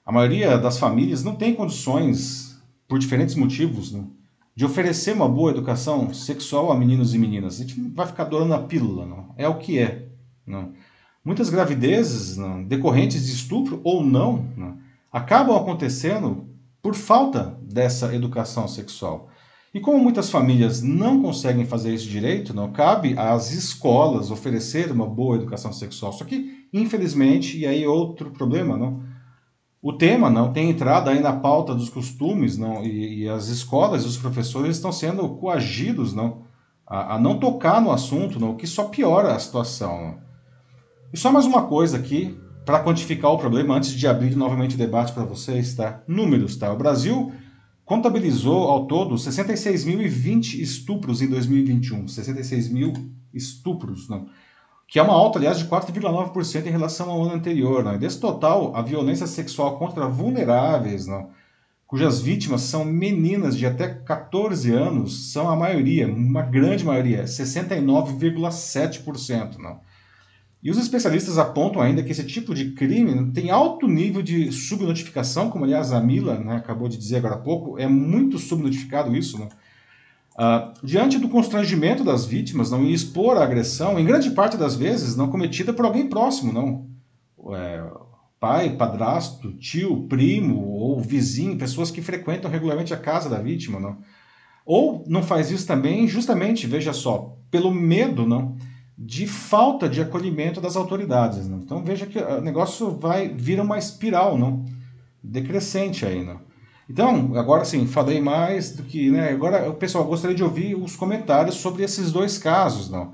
[0.05, 4.11] a maioria das famílias não tem condições, por diferentes motivos, não,
[4.55, 7.55] de oferecer uma boa educação sexual a meninos e meninas.
[7.55, 9.33] A gente vai ficar adorando a pílula, não.
[9.37, 10.09] é o que é.
[10.45, 10.73] Não.
[11.23, 16.49] Muitas gravidezes não, decorrentes de estupro ou não, não acabam acontecendo
[16.81, 19.29] por falta dessa educação sexual.
[19.73, 25.07] E como muitas famílias não conseguem fazer isso direito, não cabe às escolas oferecer uma
[25.07, 26.13] boa educação sexual.
[26.13, 29.01] Só que, infelizmente, e aí outro problema, não?
[29.81, 32.83] O tema não tem entrado aí na pauta dos costumes, não?
[32.85, 36.43] E, e as escolas e os professores estão sendo coagidos, não?
[36.85, 38.51] A, a, não tocar no assunto, não?
[38.51, 40.01] O que só piora a situação.
[40.01, 40.17] Não?
[41.11, 44.77] E só mais uma coisa aqui para quantificar o problema antes de abrir novamente o
[44.77, 46.01] debate para vocês, tá?
[46.07, 46.71] Números, tá?
[46.71, 47.33] O Brasil
[47.85, 52.07] contabilizou ao todo 66.020 estupros em 2021.
[52.07, 52.93] 66 mil
[53.33, 54.27] estupros, não?
[54.87, 57.95] que é uma alta, aliás, de 4,9% em relação ao ano anterior.
[57.95, 61.29] E desse total, a violência sexual contra vulneráveis, não?
[61.87, 69.57] cujas vítimas são meninas de até 14 anos, são a maioria, uma grande maioria, 69,7%.
[69.57, 69.79] Não?
[70.63, 75.49] E os especialistas apontam ainda que esse tipo de crime tem alto nível de subnotificação,
[75.49, 79.37] como aliás a Mila né, acabou de dizer agora há pouco, é muito subnotificado isso.
[79.37, 79.49] Né?
[80.35, 84.73] Uh, diante do constrangimento das vítimas não, e expor a agressão, em grande parte das
[84.73, 86.87] vezes não cometida por alguém próximo, não.
[87.53, 87.83] É,
[88.39, 93.97] pai, padrasto, tio, primo ou vizinho, pessoas que frequentam regularmente a casa da vítima, não.
[94.65, 98.55] Ou não faz isso também, justamente, veja só, pelo medo, não
[98.97, 101.47] de falta de acolhimento das autoridades.
[101.47, 101.59] Né?
[101.63, 104.65] Então veja que o negócio vai vira uma espiral, não?
[105.23, 106.23] decrescente aí.
[106.23, 106.39] Não?
[106.89, 109.09] Então, agora sim, falei mais do que.
[109.09, 109.29] Né?
[109.29, 112.89] Agora, pessoal gostaria de ouvir os comentários sobre esses dois casos.
[112.89, 113.13] Não?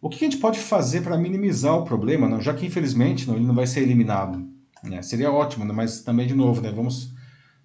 [0.00, 2.40] O que a gente pode fazer para minimizar o problema, não?
[2.40, 4.46] já que infelizmente não, ele não vai ser eliminado?
[4.84, 5.02] Né?
[5.02, 5.72] Seria ótimo, né?
[5.72, 6.70] mas também, de novo, né?
[6.70, 7.12] vamos,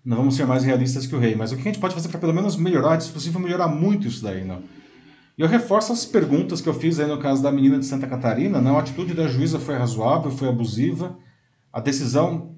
[0.04, 1.36] não vamos ser mais realistas que o rei.
[1.36, 4.08] Mas o que a gente pode fazer para pelo menos melhorar, se possível, melhorar muito
[4.08, 4.44] isso daí?
[4.44, 4.64] Não?
[5.38, 8.08] E eu reforço as perguntas que eu fiz aí no caso da menina de Santa
[8.08, 8.62] Catarina.
[8.62, 8.70] Né?
[8.70, 11.18] A atitude da juíza foi razoável, foi abusiva.
[11.72, 12.56] A decisão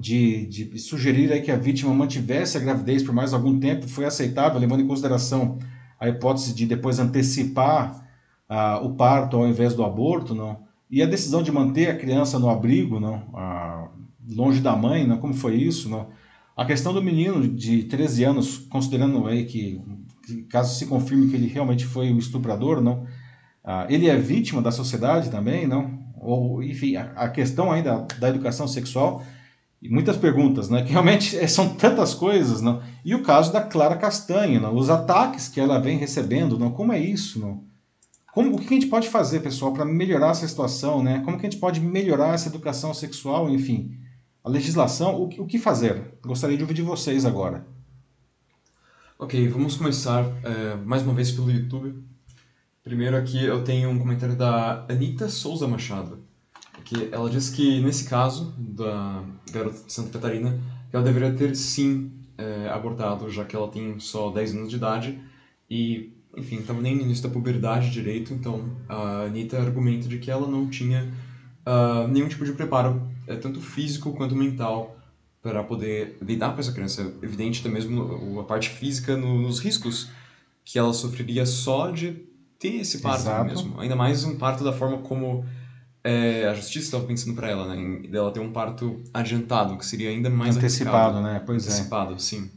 [0.00, 4.04] de, de sugerir aí que a vítima mantivesse a gravidez por mais algum tempo foi
[4.04, 5.58] aceitável, levando em consideração
[6.00, 8.04] a hipótese de depois antecipar
[8.48, 10.64] uh, o parto ao invés do aborto, não?
[10.90, 13.16] E a decisão de manter a criança no abrigo, não?
[13.32, 13.88] Uh,
[14.34, 15.18] longe da mãe, não?
[15.18, 16.08] Como foi isso, não?
[16.56, 19.80] A questão do menino de 13 anos, considerando aí que
[20.44, 23.06] caso se confirme que ele realmente foi um estuprador, não?
[23.62, 25.98] Ah, ele é vítima da sociedade também, não?
[26.20, 29.24] Ou, enfim, a, a questão ainda da educação sexual
[29.80, 30.82] e muitas perguntas, né?
[30.82, 32.82] Que realmente são tantas coisas, não?
[33.04, 34.74] E o caso da Clara Castanha, não?
[34.74, 36.70] Os ataques que ela vem recebendo, não?
[36.70, 37.64] Como é isso, não?
[38.34, 41.22] Como, o que a gente pode fazer, pessoal, para melhorar essa situação, né?
[41.24, 43.96] Como que a gente pode melhorar essa educação sexual, enfim,
[44.42, 46.18] a legislação, o, o que fazer?
[46.22, 47.66] Gostaria de ouvir de vocês agora.
[49.16, 52.02] Ok, vamos começar é, mais uma vez pelo YouTube.
[52.82, 56.18] Primeiro aqui eu tenho um comentário da Anita Souza Machado,
[56.84, 59.22] que ela diz que nesse caso da
[59.52, 60.60] garota de Santa Catarina,
[60.92, 65.20] ela deveria ter sim é, abortado, já que ela tem só 10 anos de idade
[65.70, 70.28] e, enfim, estava nem no início da puberdade direito, então a Anitta argumenta de que
[70.28, 71.08] ela não tinha
[71.64, 74.96] uh, nenhum tipo de preparo, é, tanto físico quanto mental,
[75.44, 77.02] para poder lidar com essa criança.
[77.02, 80.08] É evidente até mesmo a parte física nos riscos
[80.64, 82.16] que ela sofreria só de
[82.58, 83.44] ter esse parto Exato.
[83.44, 83.78] mesmo.
[83.78, 85.44] Ainda mais um parto da forma como
[86.02, 88.08] é, a justiça estava pensando para ela, né?
[88.08, 91.42] Dela ter um parto adiantado, que seria ainda mais antecipado, né?
[91.44, 92.18] Pois antecipado, é.
[92.18, 92.50] sim.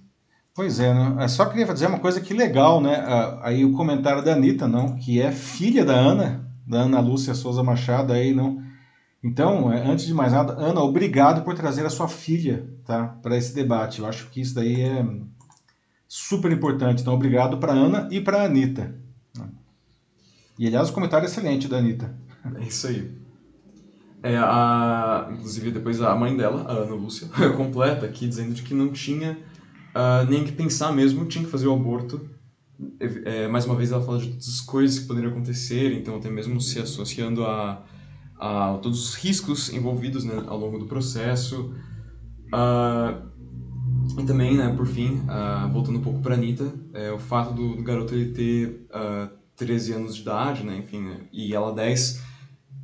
[0.56, 1.18] Pois é, né?
[1.20, 3.04] Eu só queria dizer uma coisa que legal, né?
[3.42, 4.96] Aí o comentário da Anitta, não?
[4.96, 8.66] Que é filha da Ana, da Ana Lúcia Souza Machado aí, não?
[9.24, 13.08] Então, é, antes de mais nada, Ana, obrigado por trazer a sua filha, tá?
[13.22, 14.00] Para esse debate.
[14.00, 15.06] Eu acho que isso daí é
[16.08, 17.02] super importante.
[17.02, 18.96] Então, obrigado para Ana e para Anitta.
[20.58, 22.16] E aliás, o comentário é excelente da Anitta.
[22.56, 23.12] É isso aí.
[24.24, 28.74] É, a, inclusive, depois a mãe dela, a Ana Lúcia, completa aqui, dizendo de que
[28.74, 29.38] não tinha
[29.96, 32.28] uh, nem que pensar mesmo, tinha que fazer o aborto.
[33.00, 36.30] É, mais uma vez, ela fala de todas as coisas que poderiam acontecer, então, até
[36.30, 37.84] mesmo se associando a,
[38.40, 41.74] a todos os riscos envolvidos né, ao longo do processo.
[42.48, 43.28] Uh,
[44.20, 47.76] e também, né, por fim, uh, voltando um pouco para Anitta, é, o fato do,
[47.76, 52.26] do garoto ele ter uh, 13 anos de idade, né, enfim, né, e ela 10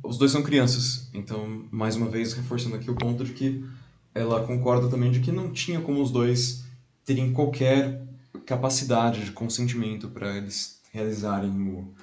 [0.04, 3.64] os dois são crianças, então, mais uma vez, reforçando aqui o ponto de que
[4.14, 6.64] ela concorda também de que não tinha como os dois
[7.06, 8.06] terem qualquer
[8.44, 11.94] capacidade de consentimento para eles realizarem o,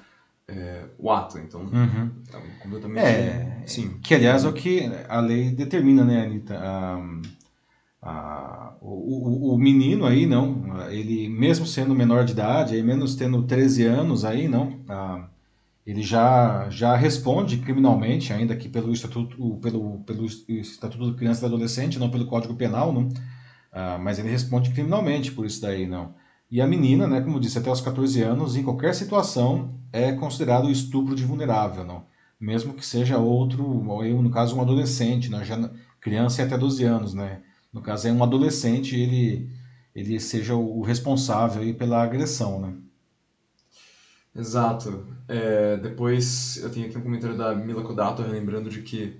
[0.51, 1.37] é, o ato.
[1.39, 2.11] Então, uhum.
[2.33, 3.05] é completamente.
[3.05, 3.97] É, sim.
[4.01, 6.57] Que, aliás, é o que a lei determina, né, Anitta?
[6.57, 7.21] A,
[8.01, 13.15] a, o, o, o menino aí, não, ele, mesmo sendo menor de idade, aí, menos
[13.15, 15.27] tendo 13 anos aí, não, a,
[15.85, 21.41] ele já, já responde criminalmente, ainda que pelo Estatuto, pelo, pelo Estatuto do Criança e
[21.41, 23.09] do Adolescente, não pelo Código Penal, não?
[23.71, 26.13] Ah, mas ele responde criminalmente por isso daí, não.
[26.49, 30.69] E a menina, né, como disse, até os 14 anos, em qualquer situação, é considerado
[30.69, 32.05] estupro de vulnerável, não?
[32.39, 36.83] Mesmo que seja outro, ou no caso um adolescente, né, já criança é até 12
[36.83, 37.41] anos, né?
[37.71, 39.49] No caso é um adolescente, ele
[39.93, 42.73] ele seja o responsável aí pela agressão, né?
[44.33, 45.05] Exato.
[45.27, 49.17] É, depois eu tenho aqui um comentário da Mila Kodato, relembrando de que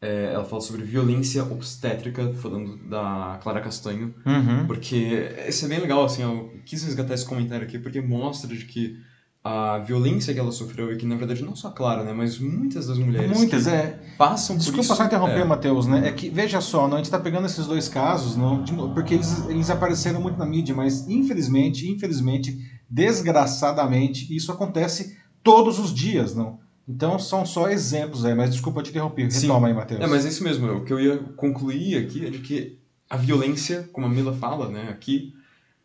[0.00, 4.66] é, ela fala sobre violência obstétrica, falando da Clara Castanho, uhum.
[4.66, 8.64] porque isso é bem legal, assim, eu quis resgatar esse comentário aqui porque mostra de
[8.64, 9.00] que
[9.44, 12.38] a violência que ela sofreu e que na verdade não só a Clara, né, mas
[12.38, 14.96] muitas das mulheres muitas é passam Desculpa por isso.
[14.96, 15.44] só interromper, é.
[15.44, 16.08] Matheus, né?
[16.08, 19.48] É que veja só, não, a gente está pegando esses dois casos, não, porque eles,
[19.48, 22.56] eles apareceram muito na mídia, mas infelizmente, infelizmente,
[22.88, 26.60] desgraçadamente, isso acontece todos os dias, não?
[26.88, 29.28] Então são só exemplos aí, mas desculpa te interromper.
[29.28, 30.00] Retoma aí, Matheus.
[30.00, 30.70] É, mas é isso mesmo.
[30.72, 32.78] O que eu ia concluir aqui é de que
[33.08, 35.32] a violência, como a Mila fala, né, aqui,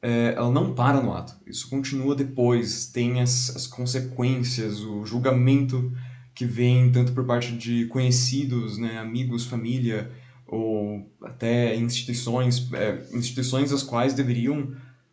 [0.07, 1.35] é, ela não para no ato.
[1.45, 5.91] Isso continua depois, tem as, as consequências, o julgamento
[6.33, 10.09] que vem tanto por parte de conhecidos, né, amigos, família,
[10.45, 14.71] ou até instituições, é, instituições as quais deveriam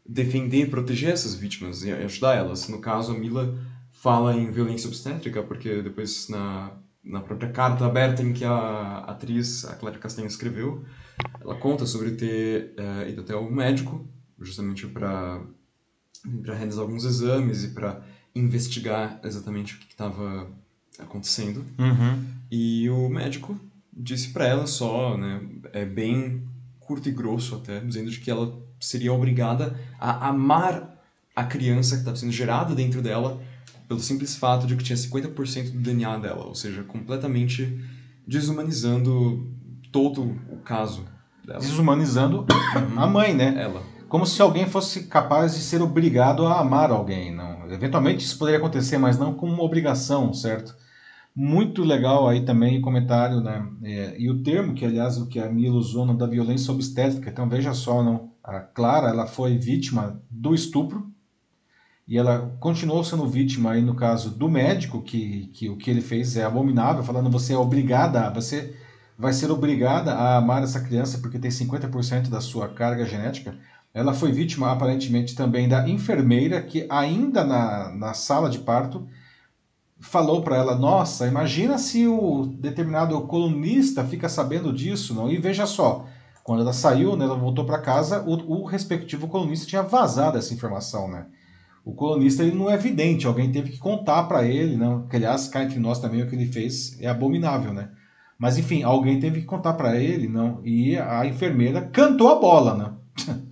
[0.08, 2.68] defender, proteger essas vítimas e ajudar elas.
[2.68, 3.58] No caso, a Mila
[3.90, 6.70] fala em violência obstétrica, porque depois na,
[7.02, 10.84] na própria carta aberta em que a atriz, a Clara Castanho, escreveu,
[11.40, 14.06] ela conta sobre ter é, ido até o médico,
[14.40, 15.42] justamente para
[16.44, 18.02] realizar alguns exames e para
[18.34, 20.48] investigar exatamente o que estava
[20.98, 21.64] acontecendo.
[21.78, 22.24] Uhum.
[22.50, 23.58] E o médico
[23.92, 25.40] disse para ela só, né,
[25.72, 26.42] é bem
[26.80, 30.94] curto e grosso até, dizendo de que ela seria obrigada a amar
[31.34, 33.40] a criança que estava sendo gerada dentro dela
[33.88, 37.80] pelo simples fato de que tinha 50% do DNA dela, ou seja, completamente
[38.26, 39.46] desumanizando
[39.92, 41.04] todo o caso
[41.44, 41.60] dela.
[41.60, 42.46] Desumanizando
[42.96, 43.54] a mãe, né?
[43.60, 43.82] Ela.
[44.14, 47.68] Como se alguém fosse capaz de ser obrigado a amar alguém, não.
[47.68, 50.72] Eventualmente isso poderia acontecer, mas não como uma obrigação, certo?
[51.34, 53.66] Muito legal aí também o comentário, né?
[53.82, 57.28] É, e o termo que, aliás, o que a Mila usou da violência obstétrica.
[57.28, 58.30] Então veja só, não?
[58.44, 61.10] A Clara, ela foi vítima do estupro
[62.06, 66.00] e ela continuou sendo vítima aí no caso do médico que, que o que ele
[66.00, 68.76] fez é abominável, falando você é obrigada, você
[69.18, 73.56] vai ser obrigada a amar essa criança porque tem 50% da sua carga genética.
[73.94, 79.06] Ela foi vítima aparentemente também da enfermeira que ainda na, na sala de parto
[80.00, 85.30] falou para ela: Nossa, imagina se o determinado colunista fica sabendo disso, não?
[85.30, 86.06] E veja só,
[86.42, 90.52] quando ela saiu, né, ela voltou para casa, o, o, respectivo colunista tinha vazado essa
[90.52, 91.26] informação, né?
[91.84, 95.06] O colunista ele não é evidente, alguém teve que contar para ele, não?
[95.06, 97.90] Que aliás, cá entre nós também o que ele fez é abominável, né?
[98.36, 100.60] Mas enfim, alguém teve que contar para ele, não?
[100.64, 103.34] E a enfermeira cantou a bola, né?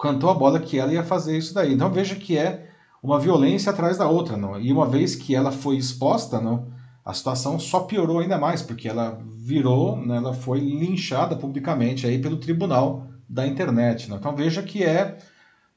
[0.00, 1.74] cantou a bola que ela ia fazer isso daí.
[1.74, 2.70] Então veja que é
[3.02, 4.60] uma violência atrás da outra, não?
[4.60, 6.68] E uma vez que ela foi exposta, não,
[7.04, 12.20] a situação só piorou ainda mais, porque ela virou, né, ela foi linchada publicamente aí
[12.20, 14.10] pelo tribunal da internet.
[14.10, 14.18] Não?
[14.18, 15.18] Então veja que é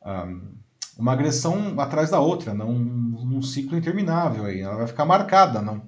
[0.06, 0.42] um,
[0.98, 4.62] uma agressão atrás da outra, não um, um ciclo interminável aí.
[4.62, 5.84] Ela vai ficar marcada, não,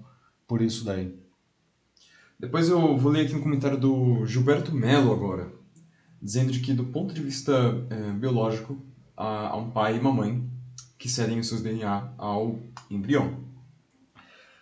[0.48, 1.14] por isso daí.
[2.40, 5.52] Depois eu vou ler aqui um comentário do Gilberto Melo agora,
[6.24, 7.52] dizendo de que do ponto de vista
[7.90, 8.82] é, biológico
[9.18, 10.50] há, há um pai e uma mãe
[10.98, 12.58] que cedem os seus DNA ao
[12.90, 13.44] embrião.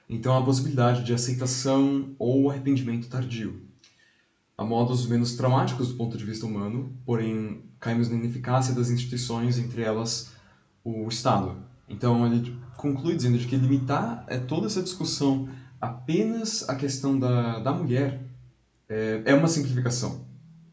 [0.10, 3.62] Então há a possibilidade de aceitação ou arrependimento tardio.
[4.58, 9.60] Há modos menos traumáticos do ponto de vista humano, porém caímos na ineficácia das instituições,
[9.60, 10.32] entre elas
[10.84, 11.64] o Estado.
[11.88, 15.48] Então ele conclui dizendo de que limitar é, toda essa discussão
[15.80, 18.20] apenas à questão da, da mulher
[18.90, 20.31] é, é uma simplificação.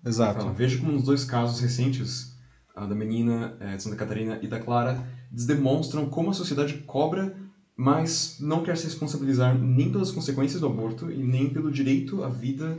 [0.09, 0.41] Exato.
[0.41, 2.33] Fala, veja como nos dois casos recentes,
[2.75, 4.99] a da menina é, de Santa Catarina e da Clara,
[5.31, 7.37] eles demonstram como a sociedade cobra,
[7.77, 12.29] mas não quer se responsabilizar nem pelas consequências do aborto e nem pelo direito à
[12.29, 12.79] vida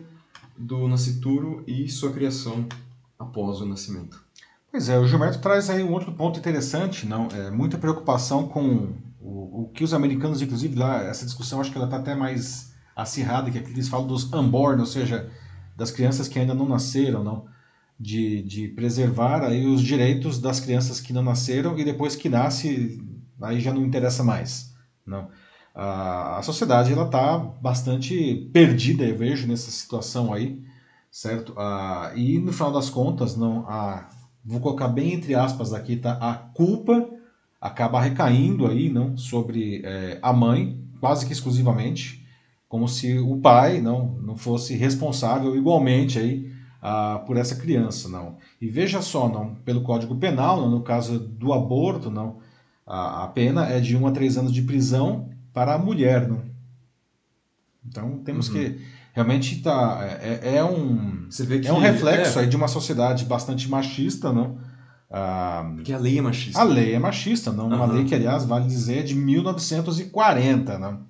[0.58, 2.66] do nascituro e sua criação
[3.18, 4.22] após o nascimento.
[4.72, 7.28] Pois é, o Gilberto traz aí um outro ponto interessante, não?
[7.28, 11.78] É muita preocupação com o, o que os americanos, inclusive lá, essa discussão acho que
[11.78, 15.32] ela está até mais acirrada, que é que eles falam dos unborn, ou seja,
[15.80, 17.46] das crianças que ainda não nasceram, não?
[17.98, 23.02] De, de preservar aí os direitos das crianças que não nasceram e depois que nasce,
[23.42, 24.74] aí já não interessa mais,
[25.06, 25.30] não?
[25.74, 30.62] A, a sociedade ela está bastante perdida, eu vejo, nessa situação aí,
[31.10, 31.54] certo?
[31.58, 34.10] Ah, e no final das contas, não, a,
[34.44, 36.14] vou colocar bem entre aspas aqui, tá?
[36.22, 37.10] A culpa
[37.62, 42.19] acaba recaindo aí, não, sobre é, a mãe, quase que exclusivamente,
[42.70, 48.38] como se o pai não, não fosse responsável igualmente aí ah, por essa criança, não.
[48.62, 52.38] E veja só, não, pelo Código Penal, não, no caso do aborto, não,
[52.86, 56.44] a, a pena é de 1 a 3 anos de prisão para a mulher, não.
[57.86, 58.54] Então temos uhum.
[58.54, 58.80] que
[59.14, 61.28] realmente tá é, é um
[61.66, 62.44] é um reflexo é.
[62.44, 64.60] aí de uma sociedade bastante machista, não?
[65.10, 66.60] Ah, Porque a lei é machista.
[66.60, 67.68] A lei é machista, não?
[67.68, 71.10] Uma lei que, aliás, vale dizer, é de 1940, não?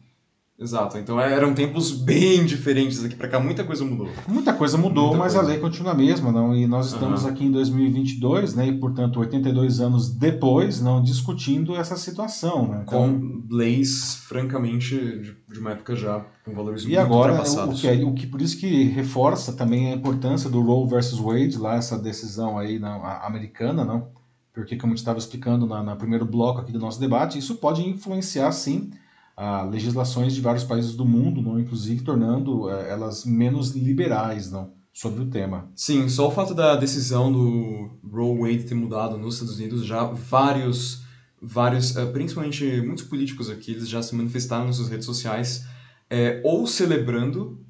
[0.59, 4.09] Exato, então é, eram tempos bem diferentes aqui para cá, muita coisa mudou.
[4.27, 5.47] Muita coisa mudou, muita mas coisa.
[5.47, 6.53] a lei continua a mesma, não?
[6.53, 7.29] E nós estamos uhum.
[7.29, 8.67] aqui em 2022, né?
[8.67, 12.83] E portanto, 82 anos depois, não discutindo essa situação, né?
[12.85, 17.79] Então, com leis francamente de, de, uma época já com valores e muito agora, ultrapassados.
[17.79, 21.19] O que, é, o que por isso que reforça também a importância do Roe versus
[21.19, 24.09] Wade, lá essa decisão aí não, americana, não?
[24.53, 27.87] Porque como eu estava explicando na, na primeiro bloco aqui do nosso debate, isso pode
[27.87, 28.91] influenciar sim
[29.39, 34.73] a legislações de vários países do mundo, não, inclusive tornando é, elas menos liberais, não,
[34.91, 35.71] sobre o tema.
[35.73, 40.03] Sim, só o fato da decisão do Roe Wade ter mudado nos Estados Unidos, já
[40.03, 41.03] vários,
[41.41, 45.65] vários, é, principalmente muitos políticos aqui, eles já se manifestaram nas suas redes sociais,
[46.09, 47.65] é, ou celebrando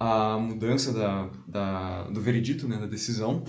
[0.00, 3.44] a mudança da, da, do veredito, né, da decisão,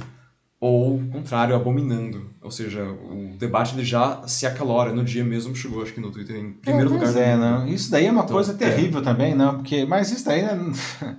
[0.64, 2.30] ou, ao contrário, abominando.
[2.42, 4.94] Ou seja, o debate ele já se acalora.
[4.94, 7.18] No dia mesmo chegou, acho que no Twitter, em primeiro é, lugar.
[7.18, 7.68] É, não.
[7.68, 8.56] Isso daí é uma então, coisa é.
[8.56, 9.04] terrível é.
[9.04, 9.56] também, não?
[9.56, 10.58] Porque, mas isso daí, né?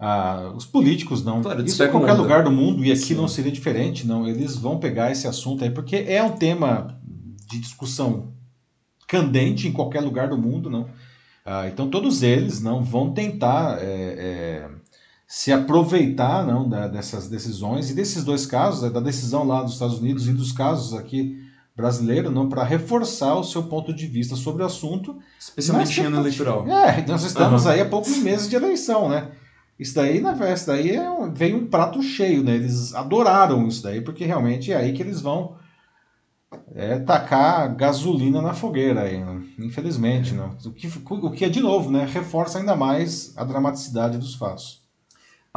[0.00, 1.42] ah, os políticos não.
[1.42, 3.16] Claro, isso em qualquer lugar do mundo, e aqui Sim.
[3.16, 4.26] não seria diferente, não.
[4.26, 6.98] Eles vão pegar esse assunto aí, porque é um tema
[7.46, 8.32] de discussão
[9.06, 10.88] candente em qualquer lugar do mundo, não.
[11.44, 14.68] Ah, então todos eles não vão tentar é, é
[15.30, 19.74] se aproveitar não, da, dessas decisões e desses dois casos, né, da decisão lá dos
[19.74, 24.34] Estados Unidos e dos casos aqui brasileiros, não para reforçar o seu ponto de vista
[24.34, 25.18] sobre o assunto.
[25.38, 26.66] Especialmente em ano eleitoral.
[26.66, 27.70] É, nós estamos uhum.
[27.70, 29.30] aí há poucos meses de eleição, né?
[29.78, 32.54] Isso daí, na verdade, daí é um, veio um prato cheio, né?
[32.54, 35.56] Eles adoraram isso daí, porque realmente é aí que eles vão
[36.74, 39.42] é, tacar gasolina na fogueira aí, né?
[39.58, 40.36] infelizmente, é.
[40.36, 40.56] não.
[40.64, 42.08] O que, o que é, de novo, né?
[42.10, 44.77] Reforça ainda mais a dramaticidade dos fatos.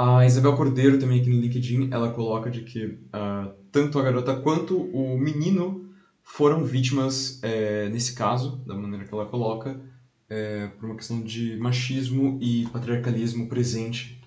[0.03, 4.35] A Isabel Cordeiro, também aqui no LinkedIn, ela coloca de que uh, tanto a garota
[4.35, 5.93] quanto o menino
[6.23, 9.79] foram vítimas, é, nesse caso, da maneira que ela coloca,
[10.27, 14.19] é, por uma questão de machismo e patriarcalismo presente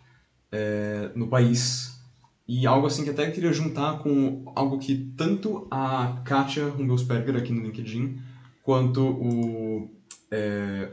[0.52, 2.00] é, no país.
[2.46, 7.52] E algo assim que até queria juntar com algo que tanto a Katia Rumbelsperger aqui
[7.52, 8.16] no LinkedIn,
[8.62, 9.90] quanto o,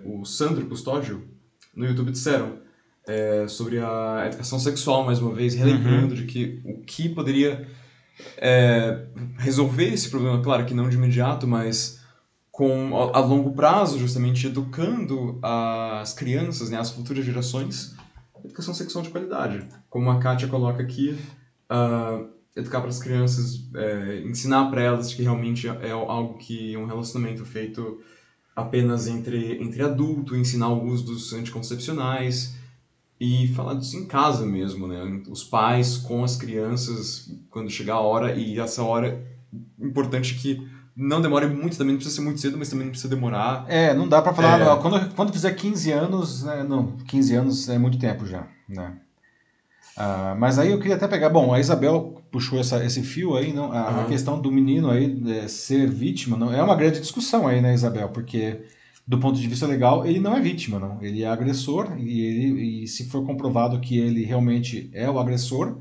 [0.05, 1.27] o Sandro Custódio
[1.75, 2.60] no YouTube disseram
[3.07, 6.21] é, sobre a educação sexual, mais uma vez, relembrando uhum.
[6.21, 7.67] de que o que poderia
[8.37, 9.05] é,
[9.37, 11.99] resolver esse problema, claro que não de imediato, mas
[12.51, 17.95] com a, a longo prazo, justamente educando as crianças, né, as futuras gerações,
[18.43, 19.65] educação sexual de qualidade.
[19.89, 21.17] Como a Kátia coloca aqui,
[21.71, 26.77] uh, educar para as crianças, é, ensinar para elas que realmente é algo que é
[26.77, 28.01] um relacionamento feito
[28.55, 32.55] apenas entre, entre adulto, ensinar o uso dos anticoncepcionais,
[33.23, 35.21] e falar disso em casa mesmo, né?
[35.29, 39.23] Os pais com as crianças quando chegar a hora e essa hora
[39.79, 43.13] importante que não demore muito, também não precisa ser muito cedo, mas também não precisa
[43.13, 43.63] demorar.
[43.67, 44.81] É, não dá para falar, é...
[44.81, 48.97] quando, quando fizer 15 anos, né, não, 15 anos é muito tempo já, né?
[49.95, 53.53] Ah, mas aí eu queria até pegar, bom, a Isabel puxou essa, esse fio aí,
[53.53, 54.01] não, a, uhum.
[54.01, 57.71] a questão do menino aí é, ser vítima, não, é uma grande discussão aí, né,
[57.71, 58.61] Isabel, porque
[59.07, 62.83] do ponto de vista legal, ele não é vítima, não, ele é agressor e, ele,
[62.83, 65.77] e se for comprovado que ele realmente é o agressor,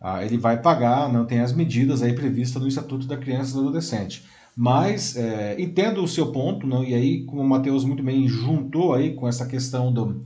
[0.00, 3.54] ah, ele vai pagar, não tem as medidas aí previstas no Estatuto da Criança e
[3.54, 4.24] do Adolescente.
[4.54, 8.94] Mas é, entendo o seu ponto, não, e aí, como o Matheus muito bem juntou
[8.94, 10.24] aí com essa questão do,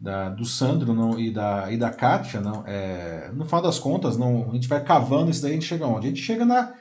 [0.00, 4.16] da, do Sandro não, e, da, e da Kátia, não, é, no final das contas,
[4.16, 6.06] não, a gente vai cavando isso daí, a gente chega onde?
[6.06, 6.72] A gente chega na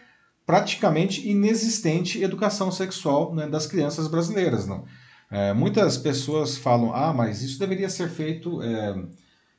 [0.48, 4.66] praticamente inexistente educação sexual né, das crianças brasileiras.
[4.66, 4.86] Não.
[5.30, 8.95] É, muitas pessoas falam, ah, mas isso deveria ser feito é,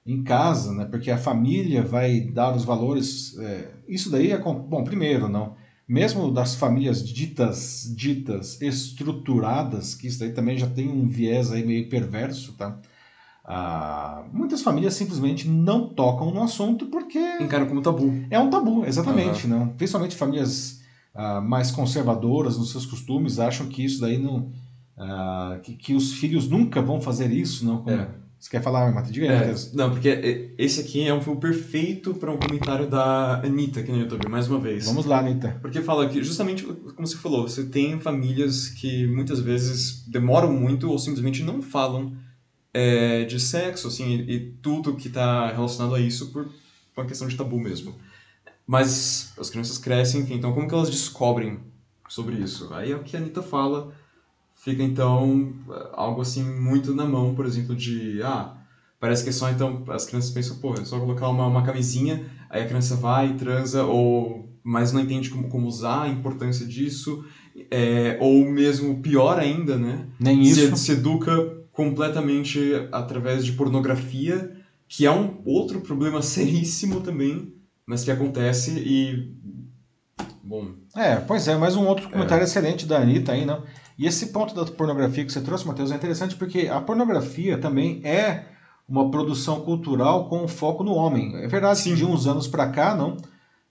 [0.05, 3.39] em casa, né, porque a família vai dar os valores.
[3.39, 5.57] É, isso daí é, bom, primeiro, não
[5.89, 11.65] mesmo das famílias ditas ditas estruturadas, que isso daí também já tem um viés aí
[11.65, 12.79] meio perverso, tá?
[13.43, 17.19] Ah, muitas famílias simplesmente não tocam no assunto porque.
[17.41, 18.13] Encaram como tabu.
[18.31, 19.47] É um tabu, exatamente.
[19.47, 19.59] Uhum.
[19.59, 19.69] Não?
[19.69, 20.78] Principalmente famílias
[21.19, 24.53] ah, mais conservadoras nos seus costumes acham que isso daí não.
[24.97, 27.79] Ah, que, que, os filhos nunca vão fazer isso, não?
[27.79, 27.91] Como...
[27.91, 28.09] É.
[28.39, 29.11] Você quer falar, Mata?
[29.11, 33.41] Diga aí, é, Não, porque esse aqui é um filme perfeito para um comentário da
[33.45, 34.87] Anitta aqui no YouTube, mais uma vez.
[34.87, 35.59] Vamos lá, Anitta.
[35.61, 40.89] Porque fala que, justamente como você falou, você tem famílias que muitas vezes demoram muito
[40.89, 42.13] ou simplesmente não falam
[42.73, 46.49] é, de sexo, assim, e, e tudo que está relacionado a isso por
[46.97, 47.97] uma questão de tabu mesmo.
[48.69, 51.59] Mas as crianças crescem, enfim, então como que elas descobrem
[52.07, 52.69] sobre isso?
[52.75, 53.95] Aí é o que a Anitta fala,
[54.55, 55.55] fica então
[55.95, 58.55] algo assim muito na mão, por exemplo, de, ah,
[59.01, 62.31] parece que é só então, as crianças pensam, pô, é só colocar uma, uma camisinha,
[62.51, 67.25] aí a criança vai, transa, ou mas não entende como, como usar, a importância disso,
[67.71, 70.07] é, ou mesmo pior ainda, né?
[70.21, 70.77] Nem isso.
[70.77, 71.33] Se, se educa
[71.73, 72.61] completamente
[72.93, 74.53] através de pornografia,
[74.87, 77.51] que é um outro problema seríssimo também,
[77.89, 79.35] mas que acontece e.
[80.45, 80.73] Bom.
[80.95, 82.45] É, pois é, mais um outro comentário é.
[82.45, 83.63] excelente da Anitta aí, não?
[83.99, 88.03] E esse ponto da pornografia que você trouxe, Matheus, é interessante porque a pornografia também
[88.05, 88.45] é
[88.87, 91.35] uma produção cultural com foco no homem.
[91.37, 91.91] É verdade Sim.
[91.91, 93.17] que de uns anos para cá, não,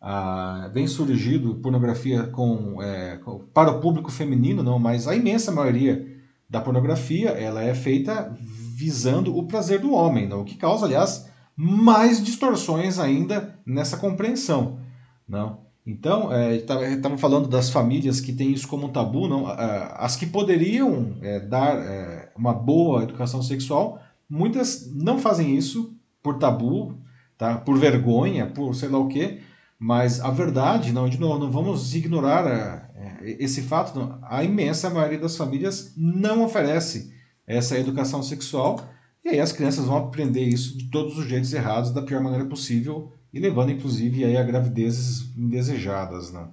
[0.02, 3.20] ah, vem surgido pornografia com, é,
[3.54, 6.06] para o público feminino, não, mas a imensa maioria
[6.50, 8.36] da pornografia, ela é feita
[8.76, 10.42] visando o prazer do homem, não?
[10.42, 14.80] o que causa, aliás, mais distorções ainda nessa compreensão.
[15.28, 15.66] Não?
[15.86, 19.48] Então, estava falando das famílias que têm isso como tabu, não?
[19.48, 24.00] as que poderiam é, dar é, uma boa educação sexual,
[24.30, 26.98] muitas não fazem isso por tabu,
[27.38, 27.58] tá?
[27.58, 29.40] por vergonha, por sei lá o quê,
[29.80, 33.98] mas a verdade, não, de novo, não vamos ignorar a, é, esse fato.
[33.98, 37.14] Não, a imensa maioria das famílias não oferece
[37.46, 38.82] essa educação sexual
[39.28, 42.46] e aí as crianças vão aprender isso de todos os jeitos errados, da pior maneira
[42.46, 46.48] possível e levando inclusive aí a gravidezes indesejadas, né?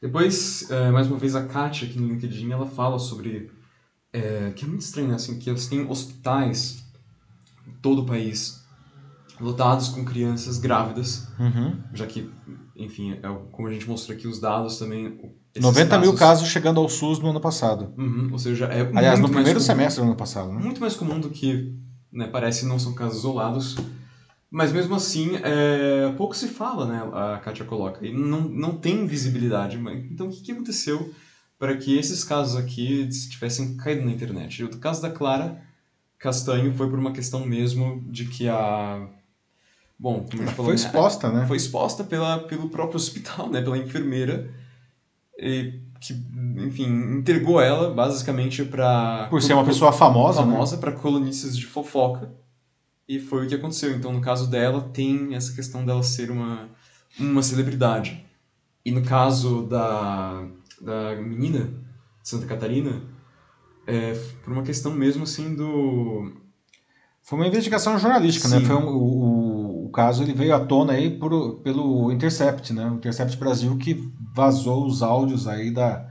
[0.00, 3.52] Depois, é, mais uma vez, a Kátia aqui no LinkedIn, ela fala sobre...
[4.12, 5.14] É, que é muito estranho, né?
[5.14, 6.84] Assim, que eles têm hospitais
[7.64, 8.64] em todo o país
[9.40, 11.80] lotados com crianças grávidas, uhum.
[11.94, 12.28] já que,
[12.76, 13.20] enfim, é,
[13.50, 15.18] como a gente mostrou aqui, os dados também...
[15.54, 16.06] 90 casos...
[16.06, 17.92] mil casos chegando ao SUS no ano passado.
[17.96, 20.50] Uhum, ou seja, é Aliás, no primeiro semestre do ano passado.
[20.52, 20.60] Né?
[20.60, 21.74] Muito mais comum do que
[22.10, 23.76] né, parece não são casos isolados.
[24.50, 27.10] Mas mesmo assim, é, pouco se fala, né?
[27.14, 28.06] A Kátia coloca.
[28.06, 29.78] E não, não tem visibilidade.
[30.10, 31.10] Então, o que, que aconteceu
[31.58, 34.62] para que esses casos aqui tivessem caído na internet?
[34.64, 35.62] O caso da Clara
[36.18, 39.08] Castanho foi por uma questão mesmo de que a
[40.02, 41.46] Bom, como falou, foi né, exposta, né?
[41.46, 43.62] Foi exposta pela, pelo próprio hospital, né?
[43.62, 44.52] Pela enfermeira,
[45.38, 46.12] e, que,
[46.56, 46.88] enfim,
[47.18, 50.50] entregou ela basicamente para por ser uma pessoa famosa, né?
[50.50, 50.80] famosa né?
[50.80, 52.32] para colunistas de fofoca.
[53.08, 53.94] E foi o que aconteceu.
[53.94, 56.68] Então, no caso dela, tem essa questão dela ser uma
[57.16, 58.26] uma celebridade.
[58.84, 60.48] E no caso da
[60.80, 61.72] da menina
[62.24, 63.02] Santa Catarina,
[63.86, 66.42] é, por uma questão mesmo assim do
[67.22, 68.56] foi uma investigação jornalística, né?
[68.56, 68.62] Sim.
[68.62, 68.68] né?
[68.68, 69.51] Foi um, o, o
[69.92, 72.90] caso ele veio à tona aí por, pelo Intercept, né?
[72.90, 76.08] O Intercept Brasil que vazou os áudios aí da,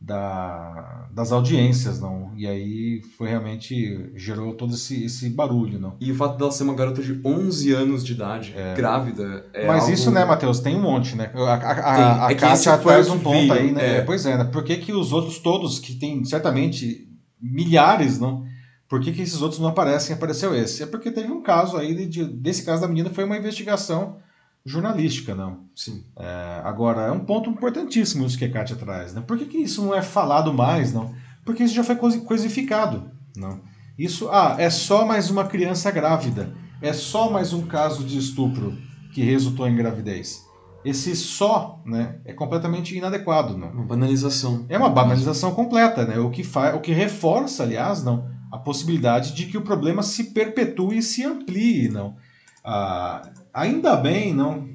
[0.00, 2.32] da, das audiências, não?
[2.36, 5.96] E aí foi realmente gerou todo esse, esse barulho, não?
[6.00, 8.74] E o fato dela ser uma garota de 11 anos de idade, é.
[8.74, 9.94] grávida, é Mas algo...
[9.94, 11.30] isso, né, Matheus, tem um monte, né?
[11.34, 12.74] A, a, a, é Kátia
[13.12, 13.98] um ponto aí, né?
[13.98, 14.00] É.
[14.02, 14.44] Pois é, né?
[14.44, 17.08] Por que, que os outros todos, que tem certamente
[17.40, 18.45] milhares, não?
[18.88, 20.82] Por que, que esses outros não aparecem e apareceu esse?
[20.82, 24.18] É porque teve um caso aí, de, desse caso da menina foi uma investigação
[24.64, 25.60] jornalística, não.
[25.74, 26.04] Sim.
[26.16, 29.22] É, agora, é um ponto importantíssimo isso que a Kátia traz, né?
[29.26, 31.14] Por que, que isso não é falado mais, não?
[31.44, 33.60] Porque isso já foi coisificado, não?
[33.98, 38.76] Isso, ah, é só mais uma criança grávida, é só mais um caso de estupro
[39.12, 40.44] que resultou em gravidez.
[40.84, 43.70] Esse só, né, é completamente inadequado, não?
[43.70, 44.66] Uma banalização.
[44.68, 46.18] É uma banalização completa, né?
[46.18, 50.32] O que faz, o que reforça, aliás, não, a possibilidade de que o problema se
[50.32, 52.16] perpetue e se amplie, não?
[52.64, 54.68] Ah, ainda bem, não,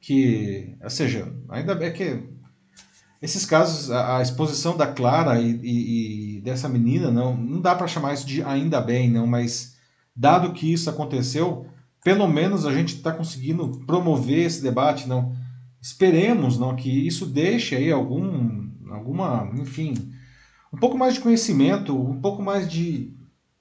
[0.00, 2.22] que, ou seja, ainda bem que
[3.20, 7.74] esses casos, a, a exposição da Clara e, e, e, dessa menina, não, não dá
[7.74, 9.76] para chamar isso de ainda bem, não, mas
[10.14, 11.66] dado que isso aconteceu,
[12.02, 15.36] pelo menos a gente está conseguindo promover esse debate, não?
[15.80, 19.94] Esperemos, não, que isso deixe aí algum, alguma, enfim,
[20.72, 23.12] um pouco mais de conhecimento, um pouco mais de,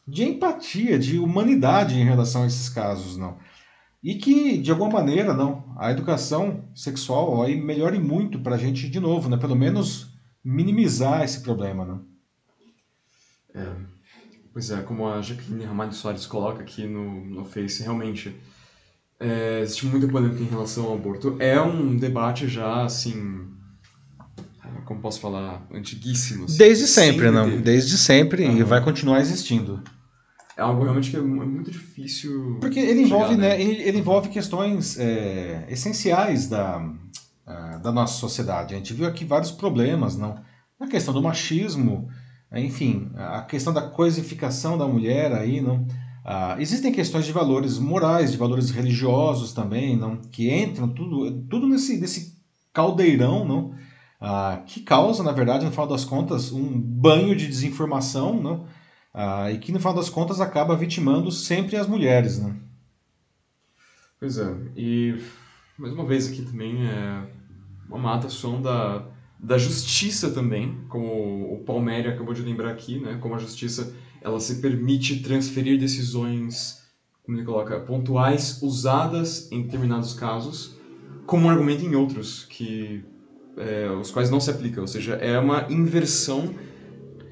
[0.07, 3.37] de empatia, de humanidade em relação a esses casos, não?
[4.01, 8.87] E que, de alguma maneira, não, a educação sexual aí melhore muito para a gente,
[8.87, 9.35] de novo, né?
[9.35, 11.99] Pelo menos minimizar esse problema, né?
[13.53, 13.67] É,
[14.53, 18.33] pois é, como a Jaqueline Ramalho Soares coloca aqui no, no Face, realmente
[19.19, 21.35] é, existe muita polêmica em relação ao aborto.
[21.39, 23.45] É um debate já, assim,
[24.85, 26.45] como posso falar, antiguíssimo.
[26.45, 26.57] Assim.
[26.57, 27.61] Desde sempre, sempre não?
[27.61, 28.57] Desde sempre uhum.
[28.57, 29.83] e vai continuar existindo
[30.57, 32.57] é algo realmente que é, é muito difícil.
[32.59, 33.61] Porque ele envolve, chegar, né?
[33.61, 38.73] ele, ele, envolve questões é, essenciais da, uh, da nossa sociedade.
[38.73, 40.41] A gente viu aqui vários problemas, não?
[40.79, 42.09] A questão do machismo,
[42.51, 45.85] enfim, a questão da coisificação da mulher aí, não?
[46.25, 50.17] Uh, existem questões de valores morais, de valores religiosos também, não?
[50.17, 52.35] Que entram tudo, tudo nesse, nesse
[52.73, 53.75] caldeirão, não?
[54.19, 58.65] Uh, que causa, na verdade, no final das contas, um banho de desinformação, não?
[59.19, 62.55] Ah, e que no final das contas acaba vitimando sempre as mulheres, né?
[64.19, 65.19] Pois é, e
[65.75, 67.27] mais uma vez aqui também é
[67.89, 69.07] uma matação da,
[69.39, 73.17] da justiça também, como o Palmeri acabou de lembrar aqui, né?
[73.19, 73.91] Como a justiça
[74.21, 76.83] ela se permite transferir decisões,
[77.23, 80.77] como ele coloca, pontuais usadas em determinados casos,
[81.25, 83.03] como um argumento em outros que
[83.57, 86.53] é, os quais não se aplica, ou seja, é uma inversão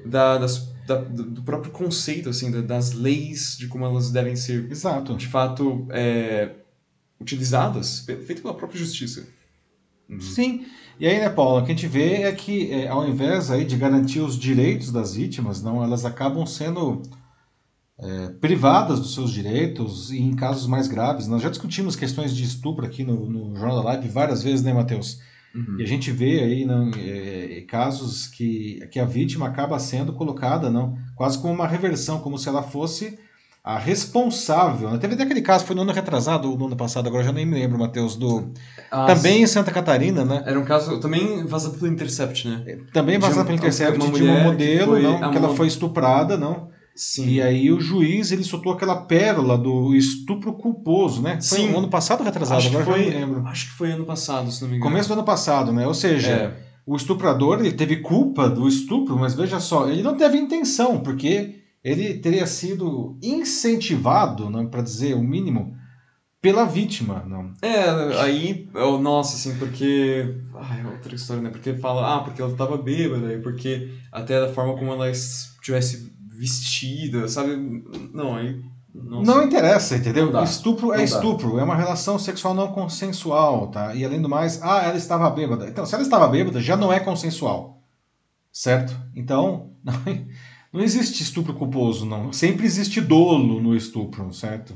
[0.04, 5.14] da, das da, do próprio conceito, assim, das leis, de como elas devem ser, Exato.
[5.16, 6.50] de fato, é,
[7.20, 9.26] utilizadas, feito pela própria justiça.
[10.08, 10.20] Uhum.
[10.20, 10.66] Sim.
[10.98, 13.64] E aí, né, Paulo, o que a gente vê é que, é, ao invés aí
[13.64, 17.02] de garantir os direitos das vítimas, não, elas acabam sendo
[17.98, 21.26] é, privadas dos seus direitos e em casos mais graves.
[21.26, 24.72] Nós já discutimos questões de estupro aqui no, no Jornal da Live várias vezes, né,
[24.72, 25.20] Matheus?
[25.56, 25.76] Uhum.
[25.78, 30.68] E a gente vê aí não, é, casos que, que a vítima acaba sendo colocada
[30.68, 33.18] não, quase como uma reversão, como se ela fosse
[33.64, 34.90] a responsável.
[34.90, 34.98] Né?
[34.98, 37.44] Teve até aquele caso, foi no ano retrasado ou no ano passado, agora já nem
[37.44, 38.52] me lembro, Matheus, do.
[38.90, 40.44] Ah, também em Santa Catarina, né?
[40.46, 42.78] Era um caso também vazado pelo Intercept, né?
[42.92, 46.75] Também vazado pelo Intercept uma de uma modelo, que não, que ela foi estuprada, não.
[46.96, 47.28] Sim.
[47.28, 51.38] E aí o juiz ele soltou aquela pérola do estupro culposo, né?
[51.42, 51.76] Foi Sim.
[51.76, 52.58] ano passado ou retrasado?
[52.58, 53.46] Acho Agora que foi, lembro.
[53.46, 54.90] Acho que foi ano passado, se não me engano.
[54.90, 55.86] Começo do ano passado, né?
[55.86, 56.56] Ou seja, é.
[56.86, 61.56] o estuprador ele teve culpa do estupro, mas veja só, ele não teve intenção, porque
[61.84, 65.76] ele teria sido incentivado, não para dizer o mínimo,
[66.40, 67.52] pela vítima, não.
[67.60, 67.84] É,
[68.20, 68.68] aí,
[69.00, 70.34] nossa, assim, porque.
[70.54, 71.50] Ai, outra história, né?
[71.50, 75.10] Porque fala, ah, porque ela tava bêbada, e porque até da forma como ela
[75.60, 77.56] tivesse vestida, sabe?
[78.12, 78.62] Não, aí.
[78.94, 79.30] Nossa.
[79.30, 80.42] Não interessa, entendeu?
[80.42, 83.94] Estupro é estupro, é uma relação sexual não consensual, tá?
[83.94, 85.68] E além do mais, ah, ela estava bêbada.
[85.68, 87.82] Então, se ela estava bêbada, já não é consensual.
[88.50, 88.98] Certo?
[89.14, 89.94] Então, não,
[90.72, 92.32] não existe estupro culposo, não.
[92.32, 94.74] Sempre existe dolo no estupro, certo?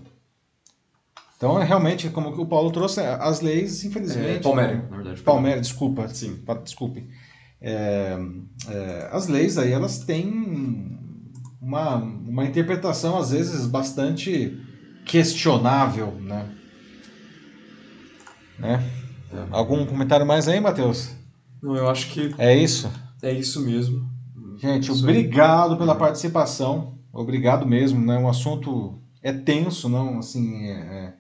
[1.36, 4.28] Então, é realmente, como o Paulo trouxe, as leis, infelizmente.
[4.28, 5.22] É, Palméria, na verdade.
[5.22, 6.06] Palméria, desculpa.
[6.08, 6.38] Sim.
[6.62, 7.08] Desculpe.
[7.62, 8.18] É,
[8.68, 10.99] é, as leis aí, elas têm
[11.60, 14.58] uma, uma interpretação, às vezes, bastante
[15.04, 16.48] questionável, né?
[18.58, 18.90] né?
[19.32, 19.46] É.
[19.50, 21.14] Algum comentário mais aí, Matheus?
[21.62, 22.34] Não, eu acho que...
[22.38, 22.90] É isso?
[23.22, 24.08] É isso mesmo.
[24.58, 25.78] Gente, isso obrigado aí.
[25.78, 26.98] pela participação.
[27.12, 28.16] Obrigado mesmo, né?
[28.18, 30.18] Um assunto é tenso, não?
[30.18, 31.14] Assim, é,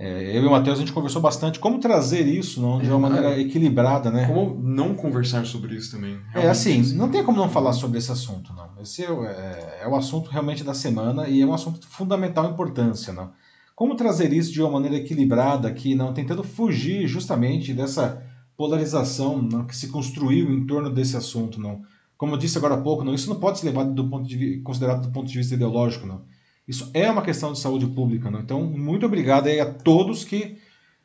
[0.00, 3.00] é eu e o Matheus a gente conversou bastante como trazer isso não, de uma
[3.00, 4.28] maneira é, equilibrada, né?
[4.28, 6.20] Como não conversar sobre isso também.
[6.32, 8.70] É assim, não tem como não falar sobre esse assunto, não.
[8.80, 12.48] Esse é, é, é, o assunto realmente da semana e é um assunto de fundamental
[12.48, 13.32] importância, não.
[13.74, 18.22] Como trazer isso de uma maneira equilibrada aqui, não tentando fugir justamente dessa
[18.56, 21.82] polarização não, que se construiu em torno desse assunto, não.
[22.16, 24.58] Como eu disse agora há pouco, não, isso não pode ser levado do ponto de
[24.58, 26.22] considerado do ponto de vista ideológico, não
[26.68, 28.30] isso é uma questão de saúde pública.
[28.30, 28.40] Né?
[28.44, 30.58] Então, muito obrigado aí a todos que